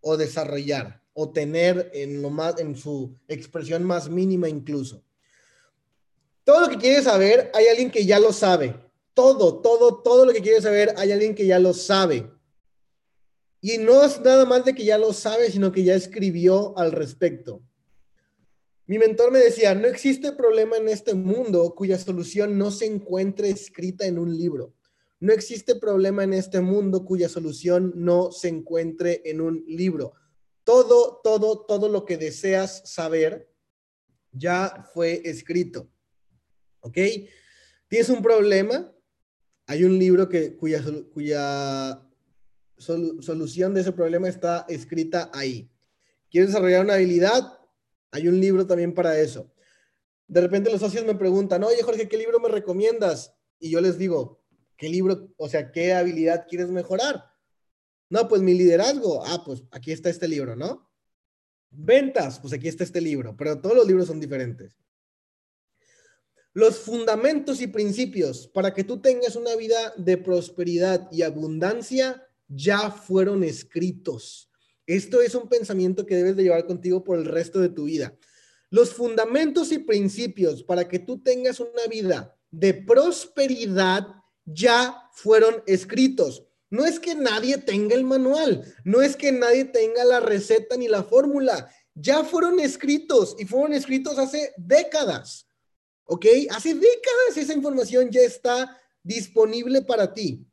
[0.00, 5.02] o desarrollar o tener en lo más en su expresión más mínima incluso.
[6.44, 8.78] Todo lo que quieres saber, hay alguien que ya lo sabe.
[9.14, 12.30] Todo, todo, todo lo que quieres saber, hay alguien que ya lo sabe.
[13.62, 16.92] Y no es nada más de que ya lo sabe, sino que ya escribió al
[16.92, 17.62] respecto.
[18.86, 23.48] Mi mentor me decía, no existe problema en este mundo cuya solución no se encuentre
[23.48, 24.74] escrita en un libro.
[25.18, 30.12] No existe problema en este mundo cuya solución no se encuentre en un libro.
[30.66, 33.48] Todo, todo, todo lo que deseas saber
[34.32, 35.88] ya fue escrito.
[36.80, 36.98] ¿Ok?
[37.86, 38.92] ¿Tienes un problema?
[39.68, 42.02] Hay un libro que, cuya, cuya
[42.78, 45.70] solución de ese problema está escrita ahí.
[46.32, 47.60] ¿Quieres desarrollar una habilidad?
[48.10, 49.54] Hay un libro también para eso.
[50.26, 53.36] De repente los socios me preguntan, oye Jorge, ¿qué libro me recomiendas?
[53.60, 54.42] Y yo les digo,
[54.76, 57.35] ¿qué libro, o sea, qué habilidad quieres mejorar?
[58.08, 59.24] No, pues mi liderazgo.
[59.24, 60.88] Ah, pues aquí está este libro, ¿no?
[61.70, 64.76] Ventas, pues aquí está este libro, pero todos los libros son diferentes.
[66.52, 72.90] Los fundamentos y principios para que tú tengas una vida de prosperidad y abundancia ya
[72.90, 74.50] fueron escritos.
[74.86, 78.16] Esto es un pensamiento que debes de llevar contigo por el resto de tu vida.
[78.70, 84.06] Los fundamentos y principios para que tú tengas una vida de prosperidad
[84.46, 86.45] ya fueron escritos.
[86.70, 90.88] No es que nadie tenga el manual, no es que nadie tenga la receta ni
[90.88, 95.48] la fórmula, ya fueron escritos y fueron escritos hace décadas.
[96.04, 96.26] ¿Ok?
[96.50, 100.46] Hace décadas esa información ya está disponible para ti.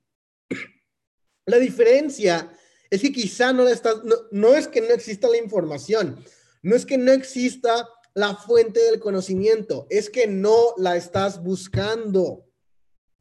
[1.45, 2.52] La diferencia
[2.89, 3.97] es que quizá no, estás,
[4.32, 6.23] no, es que no exista la información,
[6.62, 12.45] no es que no exista la fuente del conocimiento, es que no la estás buscando.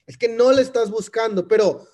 [0.07, 1.89] Es que no la estás buscando, pero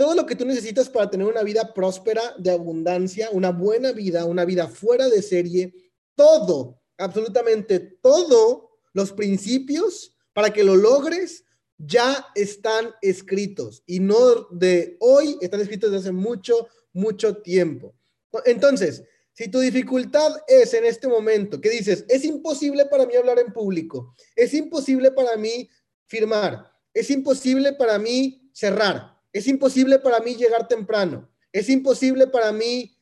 [0.00, 4.24] todo lo que tú necesitas para tener una vida próspera, de abundancia, una buena vida,
[4.24, 5.74] una vida fuera de serie,
[6.14, 11.44] todo, absolutamente todo, los principios para que lo logres
[11.76, 17.94] ya están escritos y no de hoy, están escritos desde hace mucho, mucho tiempo.
[18.46, 23.38] Entonces, si tu dificultad es en este momento que dices, es imposible para mí hablar
[23.38, 25.68] en público, es imposible para mí
[26.06, 32.52] firmar, es imposible para mí cerrar, es imposible para mí llegar temprano, es imposible para
[32.52, 32.96] mí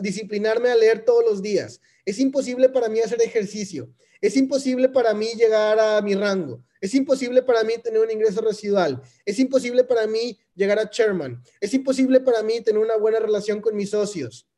[0.00, 5.14] disciplinarme a leer todos los días, es imposible para mí hacer ejercicio, es imposible para
[5.14, 9.02] mí llegar a mi rango, es imposible para mí tener un ingreso residual.
[9.26, 11.42] Es imposible para mí llegar a chairman.
[11.60, 14.48] Es imposible para mí tener una buena relación con mis socios.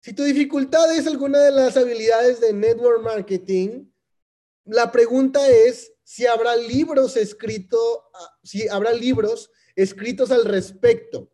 [0.00, 3.86] Si tu dificultad es alguna de las habilidades de network marketing,
[4.64, 7.80] la pregunta es si habrá libros escritos,
[8.14, 11.32] ah, si habrá libros escritos al respecto.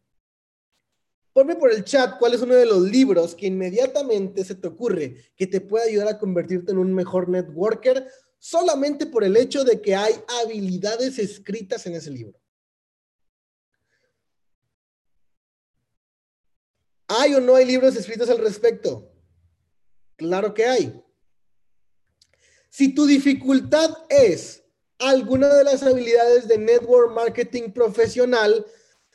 [1.34, 5.32] Ponme por el chat cuál es uno de los libros que inmediatamente se te ocurre
[5.36, 9.82] que te puede ayudar a convertirte en un mejor networker solamente por el hecho de
[9.82, 12.40] que hay habilidades escritas en ese libro.
[17.06, 19.12] ¿Hay o no hay libros escritos al respecto?
[20.16, 21.04] Claro que hay.
[22.70, 24.59] Si tu dificultad es
[25.00, 28.66] alguna de las habilidades de network marketing profesional,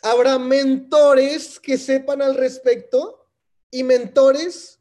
[0.02, 3.28] habrá mentores que sepan al respecto
[3.72, 4.80] y mentores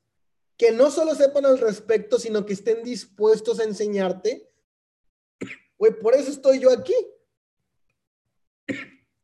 [0.56, 4.50] que no solo sepan al respecto, sino que estén dispuestos a enseñarte.
[5.78, 6.94] Güey, por eso estoy yo aquí.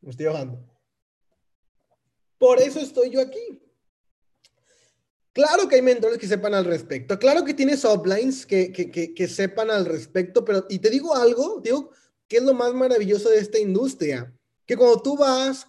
[0.00, 0.58] Me estoy ahogando.
[2.38, 3.59] Por eso estoy yo aquí.
[5.32, 7.18] Claro que hay mentores que sepan al respecto.
[7.18, 11.90] Claro que tienes uplines que, que, sepan al respecto, pero, y te digo algo, digo,
[12.26, 14.34] ¿qué es lo más maravilloso de esta industria?
[14.66, 15.68] Que cuando tú vas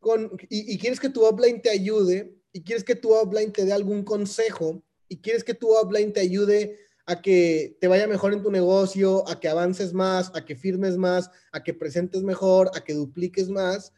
[0.00, 3.66] con, y, y quieres que tu upline te ayude, y quieres que tu upline te
[3.66, 8.32] dé algún consejo, y quieres que tu upline te ayude a que te vaya mejor
[8.32, 12.70] en tu negocio, a que avances más, a que firmes más, a que presentes mejor,
[12.74, 13.92] a que dupliques más.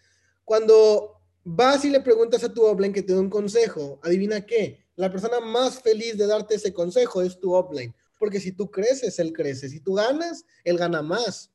[0.44, 4.87] Cuando vas y le preguntas a tu upline que te dé un consejo, adivina qué,
[4.98, 9.20] la persona más feliz de darte ese consejo es tu upline, porque si tú creces,
[9.20, 11.52] él crece, si tú ganas, él gana más.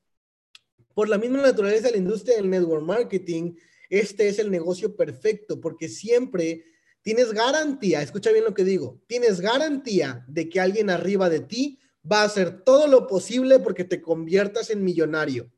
[0.94, 3.56] Por la misma naturaleza de la industria del network marketing,
[3.90, 6.64] este es el negocio perfecto, porque siempre
[7.02, 11.80] tienes garantía, escucha bien lo que digo, tienes garantía de que alguien arriba de ti
[12.10, 15.52] va a hacer todo lo posible porque te conviertas en millonario.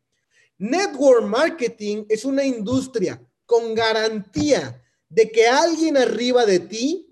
[0.57, 7.04] Network marketing es una industria con garantía de que alguien arriba de ti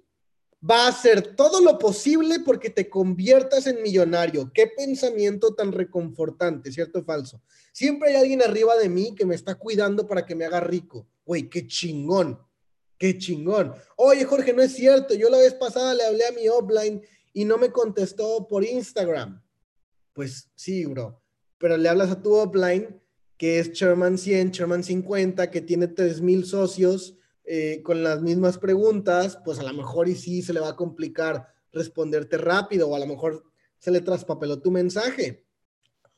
[0.70, 4.52] va a hacer todo lo posible porque te conviertas en millonario.
[4.54, 7.42] Qué pensamiento tan reconfortante, ¿cierto o falso?
[7.74, 11.08] Siempre hay alguien arriba de mí que me está cuidando para que me haga rico.
[11.26, 12.40] Güey, qué chingón,
[12.98, 13.74] qué chingón.
[13.98, 15.14] Oye, Jorge, no es cierto.
[15.14, 17.02] Yo la vez pasada le hablé a mi offline
[17.34, 19.44] y no me contestó por Instagram.
[20.14, 21.22] Pues sí, bro.
[21.58, 23.02] Pero le hablas a tu offline
[23.38, 29.38] que es Sherman 100, Sherman 50, que tiene 3000 socios eh, con las mismas preguntas,
[29.44, 33.00] pues a lo mejor y sí se le va a complicar responderte rápido o a
[33.00, 33.44] lo mejor
[33.80, 35.46] se le traspapeló tu mensaje.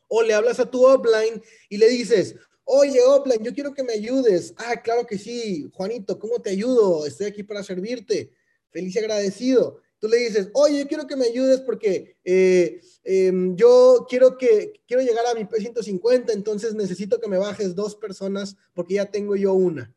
[0.07, 3.93] O le hablas a tu offline y le dices, oye, offline, yo quiero que me
[3.93, 4.53] ayudes.
[4.57, 7.05] Ah, claro que sí, Juanito, ¿cómo te ayudo?
[7.07, 8.31] Estoy aquí para servirte.
[8.69, 9.81] Feliz y agradecido.
[9.99, 14.73] Tú le dices, oye, yo quiero que me ayudes porque eh, em, yo quiero que
[14.85, 19.35] quiero llegar a mi P150, entonces necesito que me bajes dos personas porque ya tengo
[19.35, 19.94] yo una.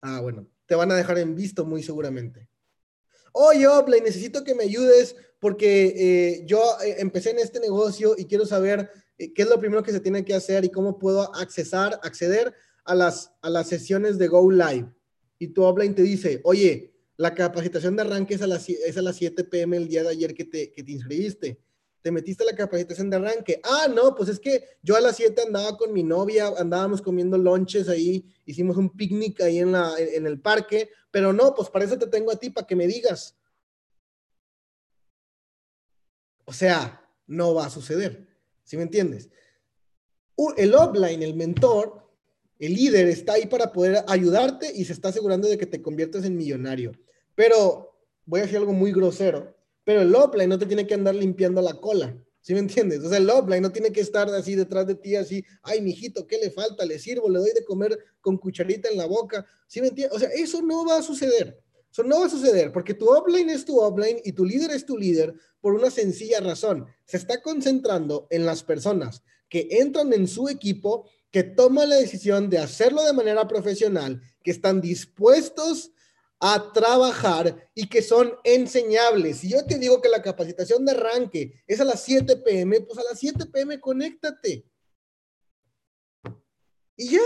[0.00, 2.48] Ah, bueno, te van a dejar en visto muy seguramente.
[3.32, 8.24] Oye, Oplay, necesito que me ayudes porque eh, yo eh, empecé en este negocio y
[8.24, 11.34] quiero saber eh, qué es lo primero que se tiene que hacer y cómo puedo
[11.34, 14.90] accesar, acceder a las, a las sesiones de Go Live.
[15.38, 19.02] Y tu Oplay te dice, oye, la capacitación de arranque es a las, es a
[19.02, 21.60] las 7 pm el día de ayer que te, que te inscribiste
[22.08, 23.60] te metiste la capacitación de arranque.
[23.62, 27.36] Ah, no, pues es que yo a las 7 andaba con mi novia, andábamos comiendo
[27.36, 31.84] lonches ahí, hicimos un picnic ahí en, la, en el parque, pero no, pues para
[31.84, 33.36] eso te tengo a ti, para que me digas.
[36.46, 38.26] O sea, no va a suceder.
[38.64, 39.28] ¿Sí me entiendes?
[40.56, 42.10] El offline, el mentor,
[42.58, 46.24] el líder está ahí para poder ayudarte y se está asegurando de que te conviertas
[46.24, 46.92] en millonario.
[47.34, 49.57] Pero voy a decir algo muy grosero
[49.88, 52.14] pero el offline no te tiene que andar limpiando la cola.
[52.42, 53.02] ¿Sí me entiendes?
[53.02, 56.26] O sea, el offline no tiene que estar así detrás de ti, así, ay, mijito,
[56.26, 56.84] ¿qué le falta?
[56.84, 59.46] Le sirvo, le doy de comer con cucharita en la boca.
[59.66, 60.14] ¿Sí me entiendes?
[60.14, 61.58] O sea, eso no va a suceder.
[61.90, 64.84] Eso no va a suceder porque tu offline es tu offline y tu líder es
[64.84, 66.84] tu líder por una sencilla razón.
[67.06, 72.50] Se está concentrando en las personas que entran en su equipo, que toman la decisión
[72.50, 75.92] de hacerlo de manera profesional, que están dispuestos
[76.40, 79.38] a trabajar y que son enseñables.
[79.38, 82.98] Si yo te digo que la capacitación de arranque es a las 7 pm, pues
[82.98, 84.64] a las 7 pm conéctate.
[86.96, 87.20] Y ya.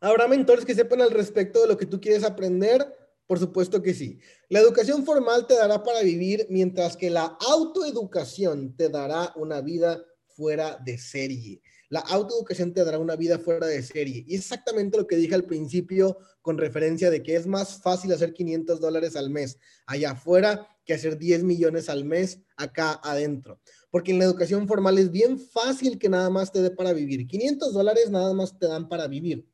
[0.00, 2.86] ¿Habrá mentores que sepan al respecto de lo que tú quieres aprender?
[3.26, 4.18] Por supuesto que sí.
[4.48, 10.04] La educación formal te dará para vivir, mientras que la autoeducación te dará una vida
[10.26, 11.62] fuera de serie.
[11.92, 14.24] La autoeducación te dará una vida fuera de serie.
[14.26, 18.10] Y es exactamente lo que dije al principio con referencia de que es más fácil
[18.14, 23.60] hacer 500 dólares al mes allá afuera que hacer 10 millones al mes acá adentro.
[23.90, 27.26] Porque en la educación formal es bien fácil que nada más te dé para vivir.
[27.26, 29.46] 500 dólares nada más te dan para vivir.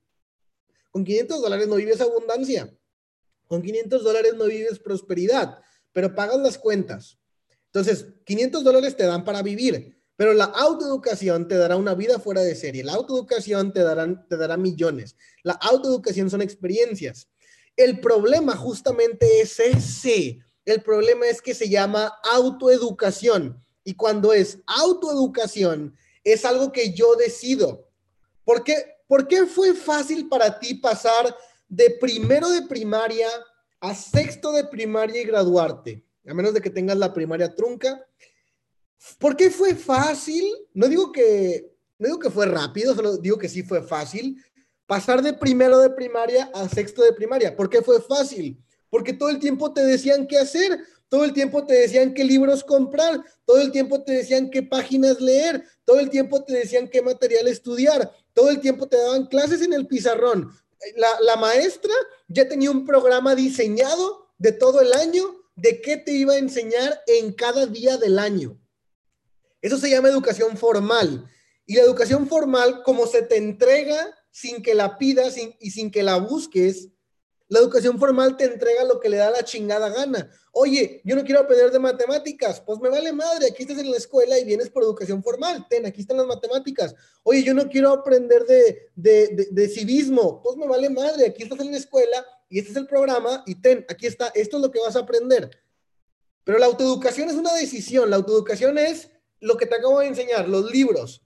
[0.92, 2.72] Con 500 dólares no vives abundancia.
[3.48, 5.58] Con 500 dólares no vives prosperidad,
[5.92, 7.18] pero pagas las cuentas.
[7.64, 12.40] Entonces, 500 dólares te dan para vivir Pero la autoeducación te dará una vida fuera
[12.40, 12.82] de serie.
[12.82, 13.84] La autoeducación te,
[14.28, 15.14] te dará millones.
[15.44, 17.28] La autoeducación son experiencias.
[17.76, 20.40] El problema justamente es ese.
[20.64, 23.62] El problema es que se llama autoeducación.
[23.84, 25.94] Y cuando es autoeducación,
[26.24, 27.88] es algo que yo decido.
[28.44, 28.74] ¿Por qué,
[29.06, 31.32] ¿Por qué fue fácil para ti pasar
[31.68, 33.28] de primero de primaria
[33.78, 36.04] a sexto de primaria y graduarte?
[36.26, 38.04] A menos de que tengas la primaria trunca
[39.18, 40.44] ¿Por qué fue fácil?
[40.74, 44.42] No digo que, no digo que fue rápido, solo digo que sí fue fácil.
[44.86, 47.54] Pasar de primero de primaria a sexto de primaria.
[47.54, 48.62] ¿Por qué fue fácil?
[48.90, 52.64] Porque todo el tiempo te decían qué hacer, todo el tiempo te decían qué libros
[52.64, 57.02] comprar, todo el tiempo te decían qué páginas leer, todo el tiempo te decían qué
[57.02, 60.50] material estudiar, todo el tiempo te daban clases en el pizarrón.
[60.96, 61.92] La, la maestra
[62.28, 67.00] ya tenía un programa diseñado de todo el año de qué te iba a enseñar
[67.06, 68.58] en cada día del año.
[69.60, 71.28] Eso se llama educación formal.
[71.66, 76.02] Y la educación formal, como se te entrega sin que la pidas y sin que
[76.02, 76.88] la busques,
[77.48, 80.30] la educación formal te entrega lo que le da la chingada gana.
[80.52, 83.96] Oye, yo no quiero aprender de matemáticas, pues me vale madre, aquí estás en la
[83.96, 86.94] escuela y vienes por educación formal, ten, aquí están las matemáticas.
[87.22, 91.60] Oye, yo no quiero aprender de, de, de civismo, pues me vale madre, aquí estás
[91.60, 94.70] en la escuela y este es el programa y ten, aquí está, esto es lo
[94.70, 95.50] que vas a aprender.
[96.44, 99.10] Pero la autoeducación es una decisión, la autoeducación es
[99.40, 101.22] lo que te acabo de enseñar, los libros.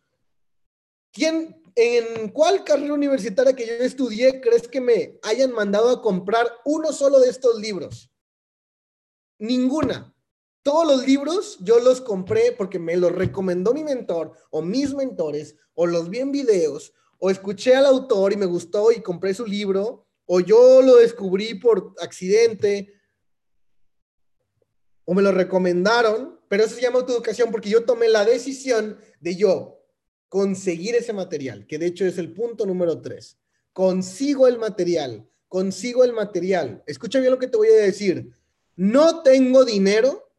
[1.13, 6.47] ¿Quién, en cuál carrera universitaria que yo estudié crees que me hayan mandado a comprar
[6.65, 8.11] uno solo de estos libros?
[9.39, 10.15] Ninguna.
[10.63, 15.57] Todos los libros yo los compré porque me los recomendó mi mentor o mis mentores,
[15.75, 19.47] o los vi en videos, o escuché al autor y me gustó y compré su
[19.47, 22.93] libro, o yo lo descubrí por accidente,
[25.05, 29.37] o me lo recomendaron, pero eso se llama autoeducación porque yo tomé la decisión de
[29.37, 29.81] yo
[30.29, 33.39] conseguir ese material, que de hecho es el punto número tres.
[33.73, 36.83] Consigo el material, consigo el material.
[36.87, 38.33] Escucha bien lo que te voy a decir.
[38.77, 40.31] No tengo dinero,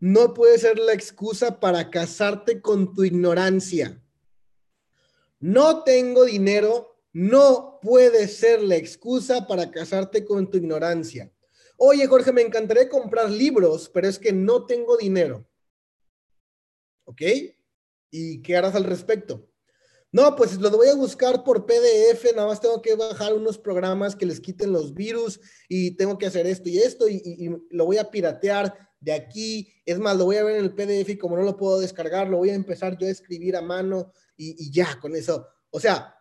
[0.00, 4.02] no puede ser la excusa para casarte con tu ignorancia.
[5.38, 11.30] No tengo dinero, no puede ser la excusa para casarte con tu ignorancia.
[11.82, 15.48] Oye, Jorge, me encantaría comprar libros, pero es que no tengo dinero.
[17.06, 17.22] ¿Ok?
[18.10, 19.48] ¿Y qué harás al respecto?
[20.12, 24.14] No, pues lo voy a buscar por PDF, nada más tengo que bajar unos programas
[24.14, 27.96] que les quiten los virus y tengo que hacer esto y esto y, lo voy
[27.96, 29.72] a piratear de aquí.
[29.86, 32.28] Es más, lo voy a ver en el PDF y como no lo puedo descargar,
[32.28, 35.46] lo voy a empezar yo a escribir a mano y, ya con eso.
[35.70, 36.14] O sea,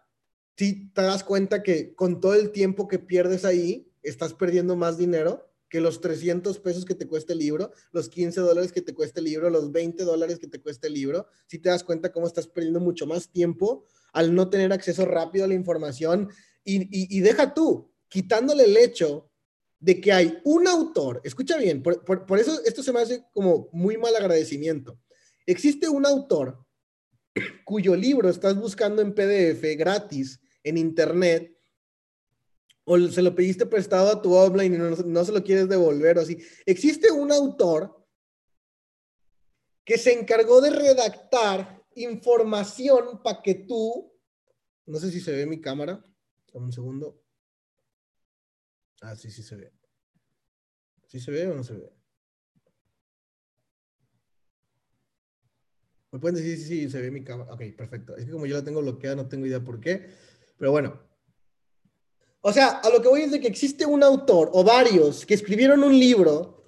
[0.55, 4.97] si te das cuenta que con todo el tiempo que pierdes ahí, estás perdiendo más
[4.97, 8.93] dinero que los 300 pesos que te cuesta el libro, los 15 dólares que te
[8.93, 12.11] cuesta el libro, los 20 dólares que te cuesta el libro, si te das cuenta
[12.11, 16.30] cómo estás perdiendo mucho más tiempo al no tener acceso rápido a la información
[16.63, 19.32] y, deja tú, quitándole el hecho
[19.80, 23.70] de que hay un autor, escucha bien, por, por eso esto se me hace como
[23.72, 24.99] muy mal agradecimiento.
[25.45, 26.63] Existe un autor
[27.63, 31.59] cuyo libro estás buscando en PDF gratis en internet
[32.91, 36.21] o se lo pediste prestado a tu offline y no, se lo quieres devolver o
[36.21, 36.39] así.
[36.65, 38.03] Existe un autor
[39.85, 44.11] que se encargó de redactar información para que tú,
[44.87, 46.03] no sé si se ve mi cámara,
[46.53, 47.21] un segundo.
[49.01, 49.71] Ah, sí, sí se ve.
[51.05, 51.93] ¿Sí se ve o no se ve?
[56.11, 57.53] ¿Me pueden decir si sí, se ve mi cámara?
[57.53, 58.17] Ok, perfecto.
[58.17, 60.09] Es que como yo la tengo bloqueada, no tengo idea por qué.
[60.57, 61.09] Pero bueno,
[62.41, 65.33] o sea, a lo que voy es de que existe un autor o varios que
[65.33, 66.63] escribieron un libro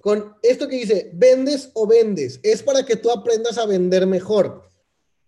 [0.00, 2.40] con esto que dice, vendes o vendes.
[2.42, 4.70] Es para que tú aprendas a vender mejor.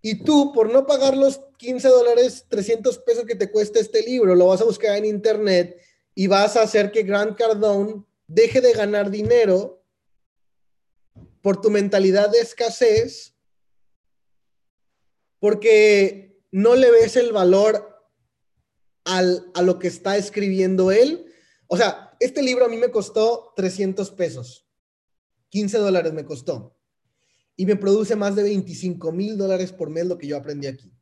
[0.00, 4.34] Y tú, por no pagar los 15 dólares, 300 pesos que te cuesta este libro,
[4.34, 5.78] lo vas a buscar en internet
[6.14, 9.84] y vas a hacer que Grant Cardone deje de ganar dinero
[11.42, 13.34] por tu mentalidad de escasez,
[15.38, 17.91] porque no le ves el valor
[19.04, 21.26] a lo que está escribiendo él.
[21.66, 24.68] O sea, este libro a mí me costó 300 pesos,
[25.48, 26.76] 15 dólares me costó.
[27.56, 30.92] Y me produce más de 25 mil dólares por mes lo que yo aprendí aquí.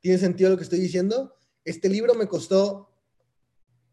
[0.00, 1.36] ¿Tiene sentido lo que estoy diciendo?
[1.64, 2.90] Este libro me costó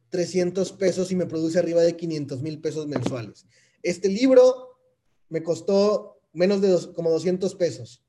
[0.10, 3.46] 300 pesos y me produce arriba de 500 mil pesos mensuales.
[3.84, 4.80] Este libro
[5.30, 8.04] me costó menos de como 200 pesos.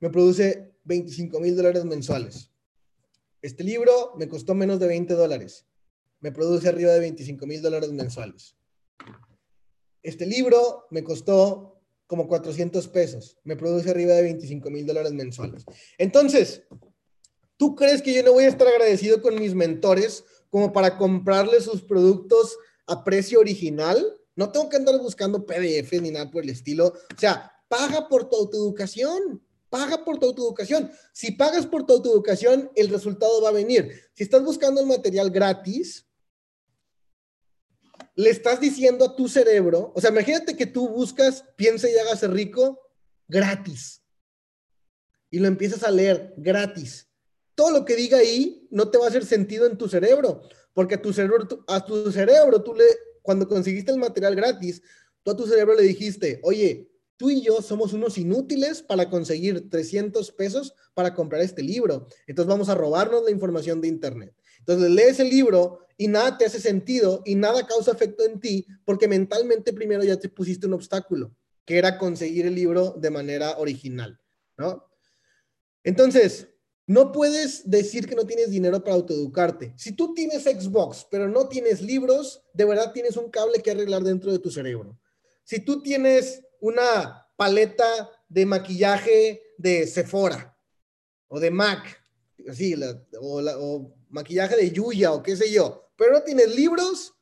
[0.00, 2.50] Me produce 25 mil dólares mensuales.
[3.44, 5.66] Este libro me costó menos de 20 dólares.
[6.20, 8.56] Me produce arriba de 25 mil dólares mensuales.
[10.02, 13.36] Este libro me costó como 400 pesos.
[13.44, 15.66] Me produce arriba de 25 mil dólares mensuales.
[15.98, 16.62] Entonces,
[17.58, 21.64] ¿tú crees que yo no voy a estar agradecido con mis mentores como para comprarles
[21.64, 24.02] sus productos a precio original?
[24.36, 26.86] No tengo que andar buscando PDF ni nada por el estilo.
[26.86, 29.42] O sea, paga por tu autoeducación.
[29.74, 30.88] Paga por tu autoeducación.
[31.12, 33.90] Si pagas por tu autoeducación, el resultado va a venir.
[34.12, 36.06] Si estás buscando el material gratis,
[38.14, 42.28] le estás diciendo a tu cerebro, o sea, imagínate que tú buscas, piensa y hágase
[42.28, 42.78] rico
[43.26, 44.00] gratis.
[45.28, 47.08] Y lo empiezas a leer gratis.
[47.56, 50.94] Todo lo que diga ahí no te va a hacer sentido en tu cerebro, porque
[50.94, 52.84] a tu cerebro, a tu cerebro, tú le,
[53.22, 54.82] cuando conseguiste el material gratis,
[55.24, 59.68] tú a tu cerebro le dijiste, oye, tú y yo somos unos inútiles para conseguir
[59.70, 62.06] 300 pesos para comprar este libro.
[62.26, 64.34] Entonces vamos a robarnos la información de Internet.
[64.60, 68.66] Entonces lees el libro y nada te hace sentido y nada causa efecto en ti
[68.84, 71.34] porque mentalmente primero ya te pusiste un obstáculo,
[71.64, 74.20] que era conseguir el libro de manera original,
[74.56, 74.84] ¿no?
[75.84, 76.48] Entonces,
[76.86, 79.72] no puedes decir que no tienes dinero para autoeducarte.
[79.76, 84.02] Si tú tienes Xbox, pero no tienes libros, de verdad tienes un cable que arreglar
[84.02, 84.98] dentro de tu cerebro.
[85.44, 90.58] Si tú tienes una paleta de maquillaje de Sephora
[91.28, 92.02] o de MAC,
[92.48, 92.74] así,
[93.20, 97.14] o, o maquillaje de Yuya o qué sé yo, pero no tienes libros,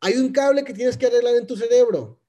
[0.00, 2.22] hay un cable que tienes que arreglar en tu cerebro.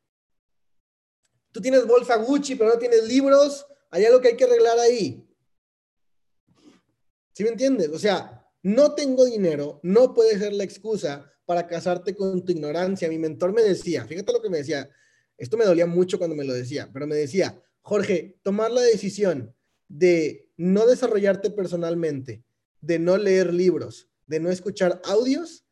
[1.52, 5.28] Tú tienes bolsa Gucci, pero no tienes libros, hay algo que hay que arreglar ahí.
[7.34, 7.90] ¿Sí me entiendes?
[7.90, 13.10] O sea, no tengo dinero, no puede ser la excusa para casarte con tu ignorancia.
[13.10, 14.90] Mi mentor me decía, fíjate lo que me decía,
[15.42, 19.56] esto me dolía mucho cuando me lo decía, pero me decía, Jorge, tomar la decisión
[19.88, 22.44] de no desarrollarte personalmente,
[22.80, 25.66] de no leer libros, de no escuchar audios,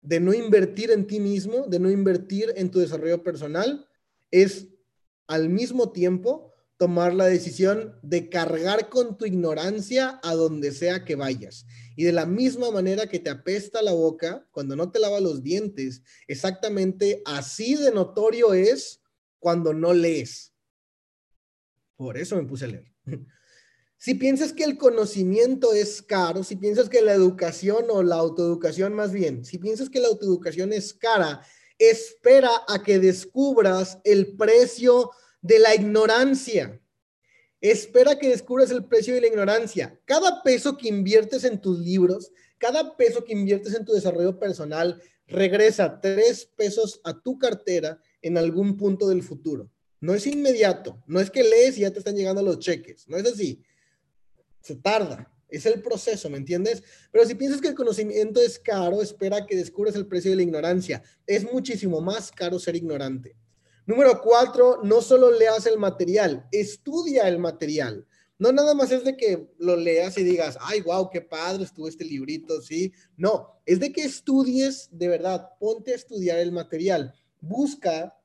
[0.00, 3.86] de no invertir en ti mismo, de no invertir en tu desarrollo personal,
[4.30, 4.68] es
[5.26, 11.14] al mismo tiempo tomar la decisión de cargar con tu ignorancia a donde sea que
[11.14, 11.66] vayas.
[11.96, 15.42] Y de la misma manera que te apesta la boca cuando no te lava los
[15.42, 19.00] dientes, exactamente así de notorio es
[19.38, 20.52] cuando no lees.
[21.96, 22.92] Por eso me puse a leer.
[23.96, 28.92] Si piensas que el conocimiento es caro, si piensas que la educación o la autoeducación
[28.92, 31.40] más bien, si piensas que la autoeducación es cara,
[31.78, 35.10] espera a que descubras el precio
[35.44, 36.80] de la ignorancia.
[37.60, 40.00] Espera que descubras el precio de la ignorancia.
[40.04, 45.00] Cada peso que inviertes en tus libros, cada peso que inviertes en tu desarrollo personal,
[45.28, 49.70] regresa tres pesos a tu cartera en algún punto del futuro.
[50.00, 53.16] No es inmediato, no es que lees y ya te están llegando los cheques, no
[53.16, 53.62] es así
[54.64, 55.30] se tarda.
[55.48, 56.82] Es el proceso, ¿me entiendes?
[57.12, 60.42] Pero si piensas que el conocimiento es caro, espera que descubras el precio de la
[60.42, 61.02] ignorancia.
[61.26, 63.36] Es muchísimo más caro ser ignorante.
[63.86, 68.06] Número cuatro, no solo leas el material, estudia el material.
[68.38, 71.86] No nada más es de que lo leas y digas, ay, wow, qué padre estuvo
[71.86, 72.92] este librito, sí.
[73.16, 77.14] No, es de que estudies de verdad, ponte a estudiar el material.
[77.40, 78.18] Busca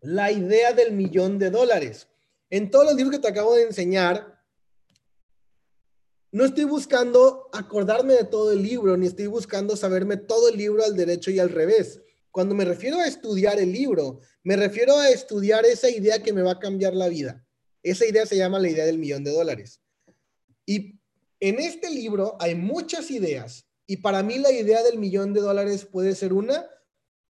[0.00, 2.08] la idea del millón de dólares.
[2.50, 4.38] En todos los libros que te acabo de enseñar,
[6.30, 10.84] no estoy buscando acordarme de todo el libro, ni estoy buscando saberme todo el libro
[10.84, 12.00] al derecho y al revés.
[12.38, 16.42] Cuando me refiero a estudiar el libro, me refiero a estudiar esa idea que me
[16.42, 17.44] va a cambiar la vida.
[17.82, 19.82] Esa idea se llama la idea del millón de dólares.
[20.64, 21.00] Y
[21.40, 23.68] en este libro hay muchas ideas.
[23.88, 26.64] Y para mí la idea del millón de dólares puede ser una,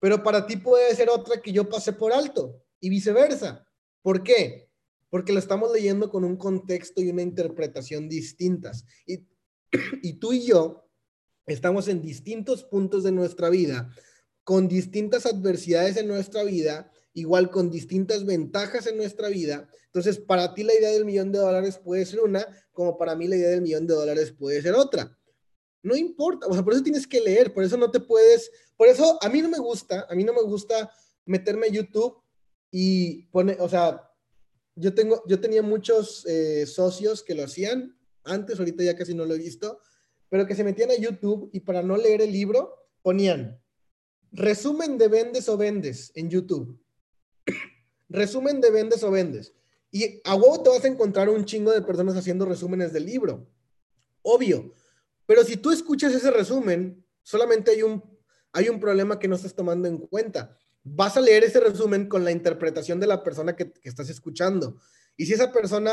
[0.01, 3.67] pero para ti puede ser otra que yo pasé por alto y viceversa.
[4.03, 4.69] ¿Por qué?
[5.09, 8.85] porque lo estamos leyendo con un contexto y una interpretación distintas.
[9.07, 9.27] Y,
[10.03, 10.87] y tú y yo
[11.47, 13.91] estamos en distintos puntos de nuestra vida,
[14.51, 19.69] con distintas adversidades en nuestra vida, igual con distintas ventajas en nuestra vida.
[19.87, 23.29] Entonces, para ti la idea del millón de dólares puede ser una, como para mí
[23.29, 25.17] la idea del millón de dólares puede ser otra.
[25.85, 28.89] No importa, o sea, por eso tienes que leer, por eso no te puedes, por
[28.89, 30.91] eso a mí no me gusta, a mí no me gusta
[31.27, 32.21] meterme a YouTube
[32.73, 34.03] y poner, o sea,
[34.75, 39.27] yo, tengo, yo tenía muchos eh, socios que lo hacían antes, ahorita ya casi no
[39.27, 39.79] lo he visto,
[40.29, 43.60] pero que se metían a YouTube y para no leer el libro ponían
[44.33, 46.79] resumen de vendes o vendes en YouTube.
[48.09, 49.53] resumen de vendes o vendes.
[49.91, 53.47] Y a huevo te vas a encontrar un chingo de personas haciendo resúmenes del libro.
[54.23, 54.73] Obvio.
[55.27, 58.03] Pero si tú escuchas ese resumen, solamente hay un,
[58.53, 62.25] hay un problema que no estás tomando en cuenta vas a leer ese resumen con
[62.25, 64.79] la interpretación de la persona que, estás escuchando.
[65.17, 65.93] Y si esa persona,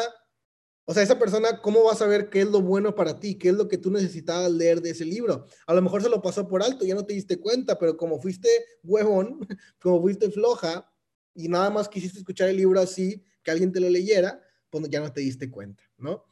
[0.89, 3.35] o sea, esa persona, ¿cómo vas a ver qué es lo bueno para ti?
[3.35, 5.45] ¿Qué es lo que tú necesitabas leer de ese libro?
[5.65, 8.21] A lo mejor se lo pasó por alto, ya no te diste cuenta, pero como
[8.21, 8.47] fuiste
[8.85, 9.39] huevón,
[9.81, 10.89] como fuiste floja,
[11.35, 15.01] y nada más quisiste escuchar el libro así, que alguien te lo leyera, pues ya
[15.01, 16.23] no te diste cuenta, ¿no?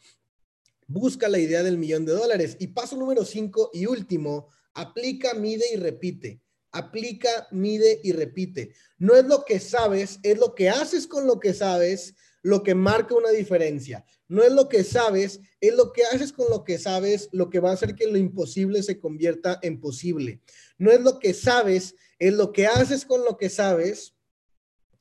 [0.88, 2.56] Busca la idea del millón de dólares.
[2.58, 6.42] Y paso número cinco y último, aplica, mide y repite.
[6.72, 8.74] Aplica, mide y repite.
[9.00, 12.16] No es lo que sabes, es lo que haces con lo que sabes
[12.46, 14.06] lo que marca una diferencia.
[14.28, 17.60] No es lo que sabes, es lo que haces con lo que sabes, lo que
[17.60, 20.42] va a hacer que lo imposible se convierta en posible.
[20.78, 24.16] No es lo que sabes, es lo que haces con lo que sabes,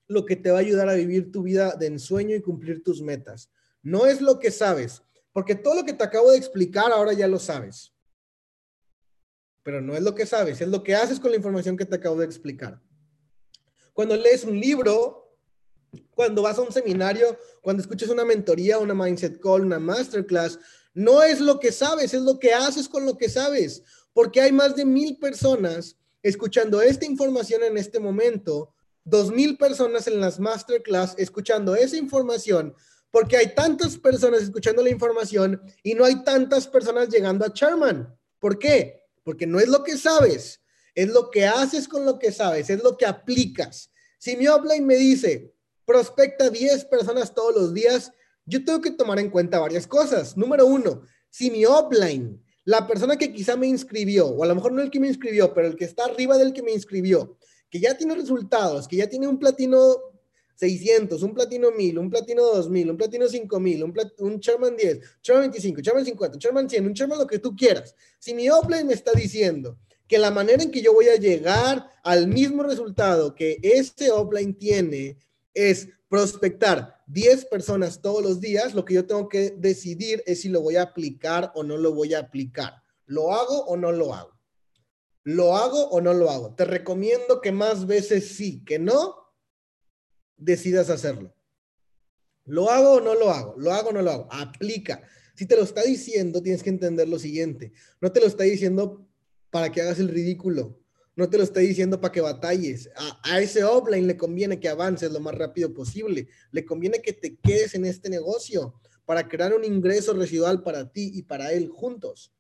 [0.09, 3.03] lo que te va a ayudar a vivir tu vida de ensueño y cumplir tus
[3.03, 3.51] metas.
[3.83, 7.29] No es lo que sabes, porque todo lo que te acabo de explicar ahora ya
[7.29, 7.93] lo sabes.
[9.63, 11.97] Pero no es lo que sabes, es lo que haces con la información que te
[11.97, 12.81] acabo de explicar.
[13.93, 15.24] Cuando lees un libro,
[16.15, 20.59] cuando vas a un seminario, cuando escuchas una mentoría, una mindset call, una masterclass,
[20.95, 23.83] no es lo que sabes, es lo que haces con lo que sabes,
[24.13, 28.75] porque hay más de mil personas escuchando esta información en este momento,
[29.05, 32.75] dos mil personas en las masterclass escuchando esa información,
[33.11, 38.13] porque hay tantas personas escuchando la información y no hay tantas personas llegando a Charman.
[38.41, 39.03] ¿Por qué?
[39.23, 40.61] Porque no es lo que sabes,
[40.95, 43.91] es lo que haces con lo que sabes, es lo que aplicas.
[44.19, 45.54] Si mi offline me dice,
[45.85, 48.13] prospecta 10 personas todos los días,
[48.47, 50.37] yo tengo que tomar en cuenta varias cosas.
[50.37, 54.73] Número uno, si mi offline, la persona que quizá me inscribió, o a lo mejor
[54.73, 57.37] no el que me inscribió, pero el que está arriba del que me inscribió,
[57.71, 59.97] que ya tiene resultados, que ya tiene un platino
[60.57, 65.51] 600, un platino 1000, un platino 2000, un platino 5000, un, un Sherman 10, Sherman
[65.51, 67.95] 25, Sherman 50, Sherman 100, un Sherman lo que tú quieras.
[68.19, 71.91] Si mi offline me está diciendo que la manera en que yo voy a llegar
[72.03, 75.19] al mismo resultado que este offline tiene
[75.55, 80.49] es prospectar 10 personas todos los días, lo que yo tengo que decidir es si
[80.49, 82.83] lo voy a aplicar o no lo voy a aplicar.
[83.07, 84.39] ¿Lo hago o no lo hago?
[85.25, 86.55] ¿Lo hago o no lo hago?
[86.55, 89.17] Te recomiendo que más veces sí, que no,
[90.37, 91.35] decidas hacerlo.
[92.45, 93.55] ¿Lo hago o no lo hago?
[93.57, 94.29] ¿Lo hago o no lo hago?
[94.31, 95.03] Aplica.
[95.35, 97.73] Si te lo está diciendo, tienes que entender lo siguiente.
[98.01, 99.09] No te lo está diciendo
[99.51, 100.84] para que hagas el ridículo
[101.17, 102.91] no te lo estoy diciendo para que batalles.
[103.23, 106.29] A, ese offline le conviene que avances lo más rápido posible.
[106.51, 111.13] Le conviene que te quedes en este negocio para crear un ingreso residual para ti
[111.15, 112.33] y para él juntos.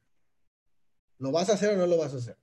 [1.18, 2.37] ¿Lo vas a hacer o no lo vas a hacer?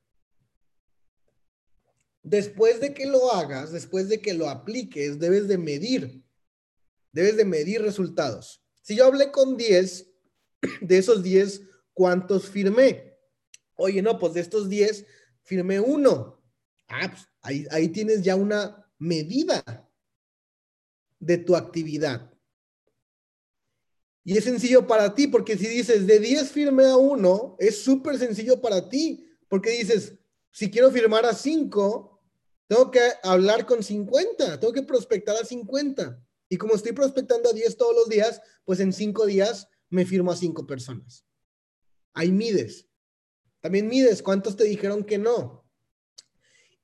[2.24, 6.24] Después de que lo hagas, después de que lo apliques, debes de medir.
[7.12, 8.64] Debes de medir resultados.
[8.82, 10.08] Si yo hablé con 10,
[10.82, 11.62] de esos 10,
[11.94, 13.18] ¿cuántos firmé?
[13.76, 15.06] Oye, no, pues de estos 10,
[15.44, 16.42] firmé uno.
[16.88, 19.64] Ah, pues, ahí, ahí tienes ya una medida
[21.20, 22.32] de tu actividad.
[24.24, 28.20] Y es sencillo para ti, porque si dices de 10 firmé a uno, es súper
[28.20, 30.16] sencillo para ti, porque dices,
[30.52, 32.22] si quiero firmar a 5,
[32.68, 36.24] tengo que hablar con 50, tengo que prospectar a 50.
[36.50, 40.32] Y como estoy prospectando a 10 todos los días, pues en 5 días me firmo
[40.32, 41.26] a 5 personas.
[42.14, 42.88] Ahí mides.
[43.62, 45.64] También mides cuántos te dijeron que no.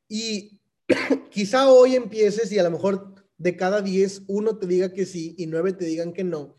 [0.08, 0.62] Y
[1.32, 5.36] quizá hoy empieces y a lo mejor de cada 10, uno te diga que sí
[5.38, 6.58] y nueve te digan que no.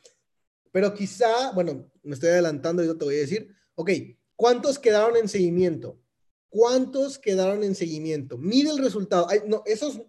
[0.70, 3.90] Pero quizá, bueno, me estoy adelantando y yo te voy a decir, ok,
[4.36, 6.00] ¿cuántos quedaron en seguimiento?
[6.48, 8.38] ¿Cuántos quedaron en seguimiento?
[8.38, 9.26] Mide el resultado.
[9.46, 10.00] no, esos,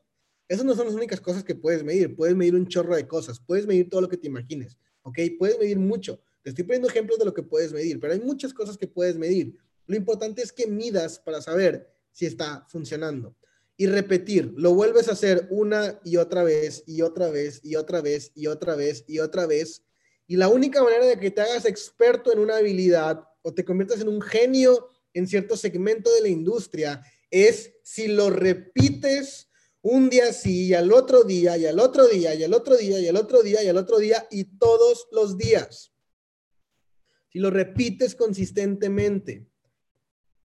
[0.47, 2.15] esos no son las únicas cosas que puedes medir.
[2.15, 3.39] Puedes medir un chorro de cosas.
[3.39, 4.77] Puedes medir todo lo que te imagines.
[5.01, 5.19] ¿Ok?
[5.37, 6.21] Puedes medir mucho.
[6.41, 9.17] Te estoy poniendo ejemplos de lo que puedes medir, pero hay muchas cosas que puedes
[9.17, 9.57] medir.
[9.89, 13.35] Lo importante es que midas para saber si está funcionando.
[13.75, 17.99] Y repetir, lo vuelves a hacer una y otra vez y otra vez y otra
[17.99, 19.83] vez y otra vez y otra vez.
[20.27, 24.01] Y la única manera de que te hagas experto en una habilidad o te conviertas
[24.01, 29.49] en un genio en cierto segmento de la industria es si lo repites
[29.81, 32.99] un día sí y al otro día y al otro día y al otro día
[32.99, 35.91] y al otro día y al otro día y todos los días.
[37.29, 39.48] Si lo repites consistentemente.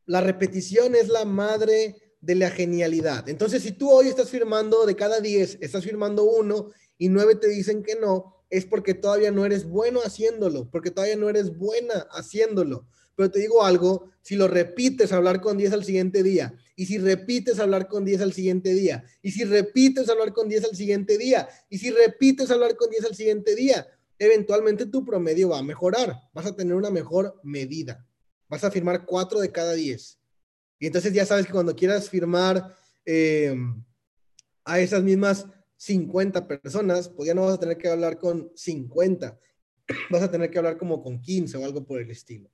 [0.08, 3.28] La repetición es la madre de la genialidad.
[3.28, 7.48] Entonces, si tú hoy estás firmando de cada 10, estás firmando uno y nueve te
[7.48, 12.08] dicen que no, es porque todavía no eres bueno haciéndolo, porque todavía no eres buena
[12.12, 12.88] haciéndolo.
[13.16, 16.98] Pero te digo algo, si lo repites hablar con 10 al siguiente día, y si
[16.98, 21.18] repites hablar con 10 al siguiente día, y si repites hablar con 10 al siguiente
[21.18, 23.88] día, y si repites hablar con 10 al siguiente día,
[24.20, 28.06] eventualmente tu promedio va a mejorar, vas a tener una mejor medida
[28.48, 30.20] vas a firmar cuatro de cada diez.
[30.80, 32.76] Y entonces ya sabes que cuando quieras firmar
[33.06, 33.56] eh,
[34.64, 35.46] a esas mismas
[35.78, 39.40] 50 personas, pues ya no vas a tener que hablar con 50,
[40.10, 42.50] vas a tener que hablar como con 15 o algo por el estilo.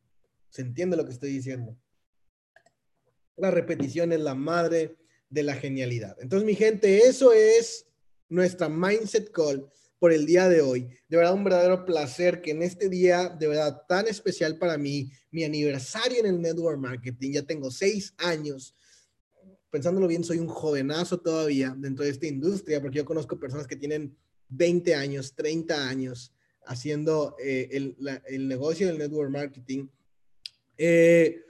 [0.49, 1.77] ¿Se entiende lo que estoy diciendo?
[3.37, 4.97] La repetición es la madre
[5.29, 6.17] de la genialidad.
[6.19, 7.87] Entonces, mi gente, eso es
[8.27, 9.71] nuestra Mindset Call
[10.01, 10.87] por el día de hoy.
[11.07, 15.11] De verdad, un verdadero placer que en este día, de verdad, tan especial para mí,
[15.29, 18.75] mi aniversario en el Network Marketing, ya tengo seis años.
[19.69, 23.75] Pensándolo bien, soy un jovenazo todavía dentro de esta industria, porque yo conozco personas que
[23.75, 24.17] tienen
[24.49, 26.33] 20 años, 30 años
[26.65, 27.95] haciendo eh, el,
[28.25, 29.87] el, negocio del network marketing.
[30.79, 31.43] Eh,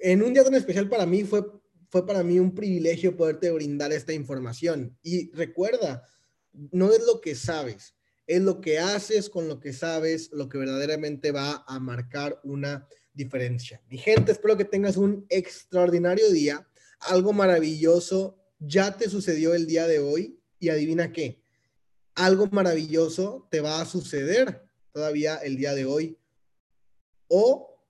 [0.00, 1.44] en un día tan especial para mí fue,
[1.88, 4.96] fue para mí un privilegio poderte brindar esta información.
[5.02, 6.06] Y recuerda,
[6.52, 7.94] no es lo que sabes,
[8.26, 12.86] es lo que haces con lo que sabes, lo que verdaderamente va a marcar una
[13.12, 13.82] diferencia.
[13.88, 16.68] Mi gente, espero que tengas un extraordinario día,
[17.00, 21.42] algo maravilloso ya te sucedió el día de hoy y adivina qué,
[22.14, 26.18] algo maravilloso te va a suceder todavía el día de hoy.
[27.28, 27.82] O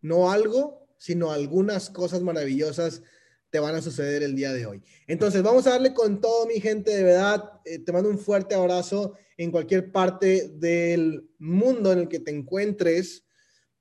[0.00, 3.02] no algo, sino algunas cosas maravillosas
[3.56, 4.82] te van a suceder el día de hoy.
[5.06, 7.42] Entonces, vamos a darle con todo, mi gente, de verdad.
[7.64, 12.32] Eh, te mando un fuerte abrazo en cualquier parte del mundo en el que te
[12.32, 13.24] encuentres.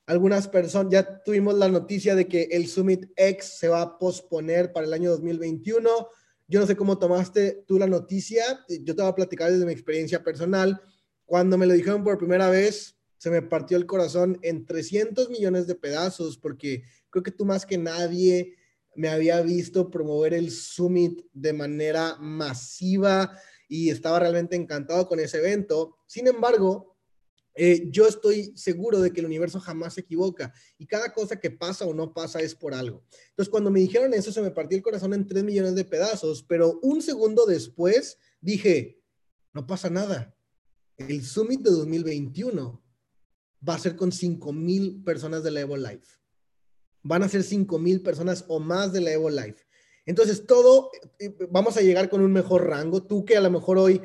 [0.05, 4.71] Algunas personas, ya tuvimos la noticia de que el Summit X se va a posponer
[4.71, 5.89] para el año 2021.
[6.47, 8.45] Yo no sé cómo tomaste tú la noticia.
[8.69, 10.81] Yo te voy a platicar desde mi experiencia personal.
[11.25, 15.67] Cuando me lo dijeron por primera vez, se me partió el corazón en 300 millones
[15.67, 18.55] de pedazos, porque creo que tú más que nadie
[18.95, 23.37] me había visto promover el Summit de manera masiva
[23.67, 25.97] y estaba realmente encantado con ese evento.
[26.05, 26.95] Sin embargo,
[27.53, 31.51] eh, yo estoy seguro de que el universo jamás se equivoca y cada cosa que
[31.51, 33.03] pasa o no pasa es por algo.
[33.29, 36.43] Entonces, cuando me dijeron eso, se me partió el corazón en 3 millones de pedazos,
[36.43, 39.01] pero un segundo después dije,
[39.53, 40.35] no pasa nada.
[40.97, 42.83] El Summit de 2021
[43.67, 46.24] va a ser con 5 mil personas de Evo Life
[47.05, 49.63] van a ser 5 mil personas o más de la Evo Life.
[50.07, 50.89] Entonces, todo,
[51.19, 53.03] eh, vamos a llegar con un mejor rango.
[53.03, 54.01] Tú que a lo mejor hoy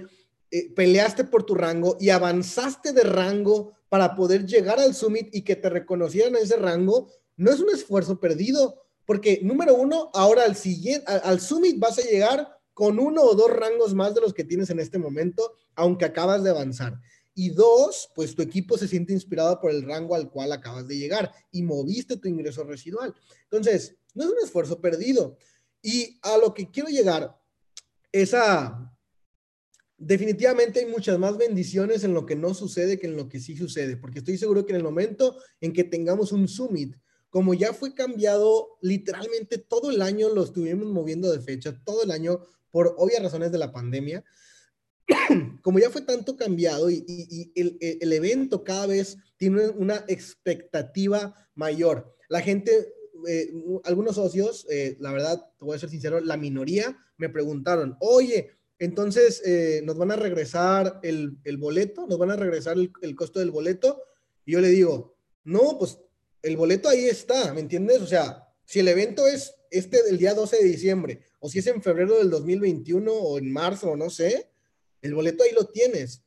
[0.51, 5.43] eh, peleaste por tu rango y avanzaste de rango para poder llegar al Summit y
[5.43, 10.55] que te reconocieran ese rango, no es un esfuerzo perdido, porque número uno, ahora al
[10.55, 14.45] siguiente, al Summit vas a llegar con uno o dos rangos más de los que
[14.45, 17.01] tienes en este momento, aunque acabas de avanzar.
[17.41, 20.99] Y dos, pues tu equipo se siente inspirado por el rango al cual acabas de
[20.99, 23.15] llegar y moviste tu ingreso residual.
[23.45, 25.39] Entonces, no es un esfuerzo perdido.
[25.81, 27.35] Y a lo que quiero llegar
[28.13, 28.35] es
[29.97, 33.57] definitivamente hay muchas más bendiciones en lo que no sucede que en lo que sí
[33.57, 36.95] sucede, porque estoy seguro que en el momento en que tengamos un summit,
[37.31, 42.11] como ya fue cambiado literalmente todo el año, lo estuvimos moviendo de fecha, todo el
[42.11, 44.23] año, por obvias razones de la pandemia,
[45.63, 52.41] como ya fue tanto cambiado y, el, evento cada vez tiene una expectativa mayor, la
[52.41, 52.95] gente,
[53.29, 53.53] eh,
[53.85, 58.51] algunos socios, eh, la verdad, te voy a ser sincero, la minoría me preguntaron, oye,
[58.81, 63.51] entonces eh, nos van a regresar el, boleto, nos van a regresar el, costo del
[63.51, 64.03] boleto.
[64.47, 65.99] Y yo le digo, no, pues
[66.43, 68.01] el boleto ahí está, ¿me entiendes?
[68.01, 71.67] O sea, si el evento es este del día 12 de diciembre, o si es
[71.67, 74.50] en febrero del 2021 o en marzo, no sé,
[75.03, 76.23] el boleto ahí lo tienes.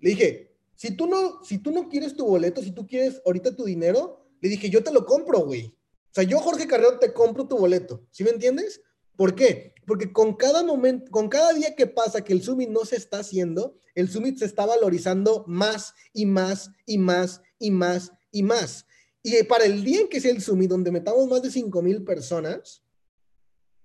[0.00, 3.56] Le dije, si tú no, si tú no quieres tu boleto, si tú quieres ahorita
[3.56, 5.66] tu dinero, le dije, yo te lo compro, güey.
[5.66, 8.06] O sea, yo, Jorge Carrero, te compro tu boleto.
[8.10, 8.80] ¿Sí me entiendes?
[9.16, 9.74] ¿Por qué?
[9.86, 13.18] Porque con cada momento, con cada día que pasa que el Summit no se está
[13.18, 18.86] haciendo, el Summit se está valorizando más y más y más y más y más.
[19.22, 22.04] Y para el día en que sea el Summit, donde metamos más de 5 mil
[22.04, 22.82] personas,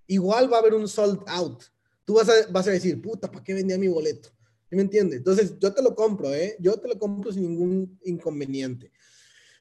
[0.08, 1.64] igual va a haber un sold out
[2.10, 4.30] tú vas a, vas a decir, puta, ¿para qué vendía mi boleto?
[4.68, 5.20] ¿Sí me entiendes?
[5.20, 6.56] Entonces, yo te lo compro, ¿eh?
[6.60, 8.92] Yo te lo compro sin ningún inconveniente.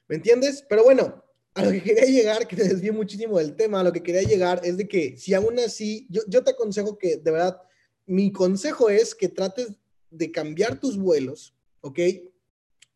[0.07, 0.65] ¿Me entiendes?
[0.67, 1.23] Pero bueno,
[1.53, 4.23] a lo que quería llegar, que te desvío muchísimo del tema, a lo que quería
[4.23, 7.61] llegar es de que si aún así, yo, yo te aconsejo que, de verdad,
[8.07, 9.67] mi consejo es que trates
[10.09, 11.99] de cambiar tus vuelos, ¿ok?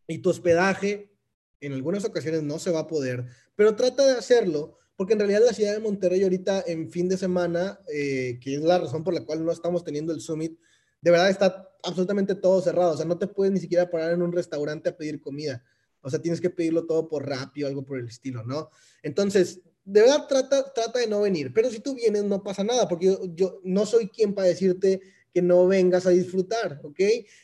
[0.08, 1.12] Y tu hospedaje,
[1.60, 3.24] en algunas ocasiones no se va a poder,
[3.54, 7.16] pero trata de hacerlo porque en realidad la ciudad de Monterrey ahorita en fin de
[7.16, 10.58] semana, eh, que es la razón por la cual no estamos teniendo el summit,
[11.00, 14.22] de verdad está absolutamente todo cerrado, o sea, no te puedes ni siquiera parar en
[14.22, 15.62] un restaurante a pedir comida,
[16.00, 18.70] o sea, tienes que pedirlo todo por Rappi o algo por el estilo, ¿no?
[19.02, 22.88] Entonces, de verdad trata, trata de no venir, pero si tú vienes no pasa nada,
[22.88, 25.00] porque yo, no soy quien para decirte
[25.32, 27.00] que no vengas a disfrutar, ¿ok?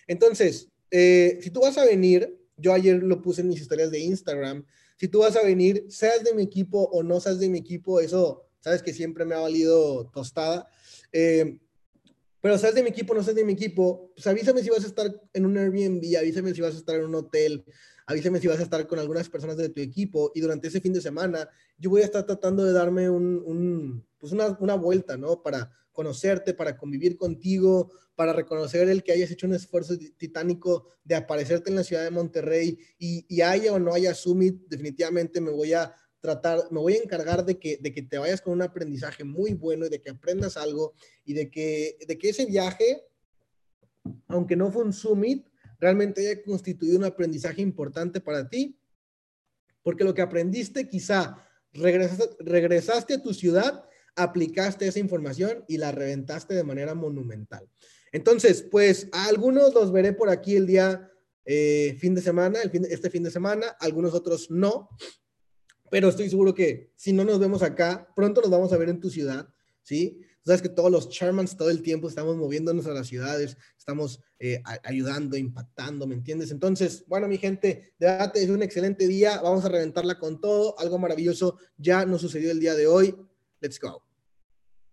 [0.06, 3.98] Entonces, eh, si tú vas a venir, yo ayer lo puse en mis historias de
[3.98, 4.64] Instagram,
[5.00, 8.00] si tú vas a venir, seas de mi equipo o no seas de mi equipo,
[8.00, 10.68] eso sabes que siempre me ha valido tostada.
[11.10, 11.58] Eh,
[12.42, 14.88] pero seas de mi equipo, no seas de mi equipo, pues avísame si vas a
[14.88, 17.64] estar en un Airbnb, avísame si vas a estar en un hotel,
[18.04, 20.92] avísame si vas a estar con algunas personas de tu equipo y durante ese fin
[20.92, 21.48] de semana
[21.78, 25.42] yo voy a estar tratando de darme un pues una, una, vuelta, ¿no?
[25.42, 31.14] Para conocerte, para convivir contigo, para reconocer el que hayas hecho un esfuerzo titánico de
[31.14, 35.74] aparecerte en la ciudad de Monterrey y, haya o no haya Summit, definitivamente me voy
[35.74, 39.24] a tratar, me voy a encargar de que, de que te vayas con un aprendizaje
[39.24, 40.94] muy bueno y de que aprendas algo
[41.26, 43.02] y de que, de que ese viaje,
[44.28, 45.46] aunque no fue un summit,
[45.78, 48.80] realmente haya constituido un aprendizaje importante para ti,
[49.82, 53.84] porque lo que aprendiste quizá regresaste, regresaste a tu ciudad,
[54.22, 57.68] aplicaste esa información y la reventaste de manera monumental.
[58.12, 61.10] Entonces, pues a algunos los veré por aquí el día
[61.44, 64.90] eh, fin de semana, el fin, este fin de semana, algunos otros no,
[65.90, 69.00] pero estoy seguro que si no nos vemos acá, pronto nos vamos a ver en
[69.00, 69.48] tu ciudad,
[69.82, 70.20] ¿sí?
[70.44, 74.62] Sabes que todos los chairmans todo el tiempo estamos moviéndonos a las ciudades, estamos eh,
[74.84, 76.50] ayudando, impactando, ¿me entiendes?
[76.50, 80.98] Entonces, bueno, mi gente, de es un excelente día, vamos a reventarla con todo, algo
[80.98, 83.14] maravilloso ya nos sucedió el día de hoy.
[83.60, 84.09] Let's go.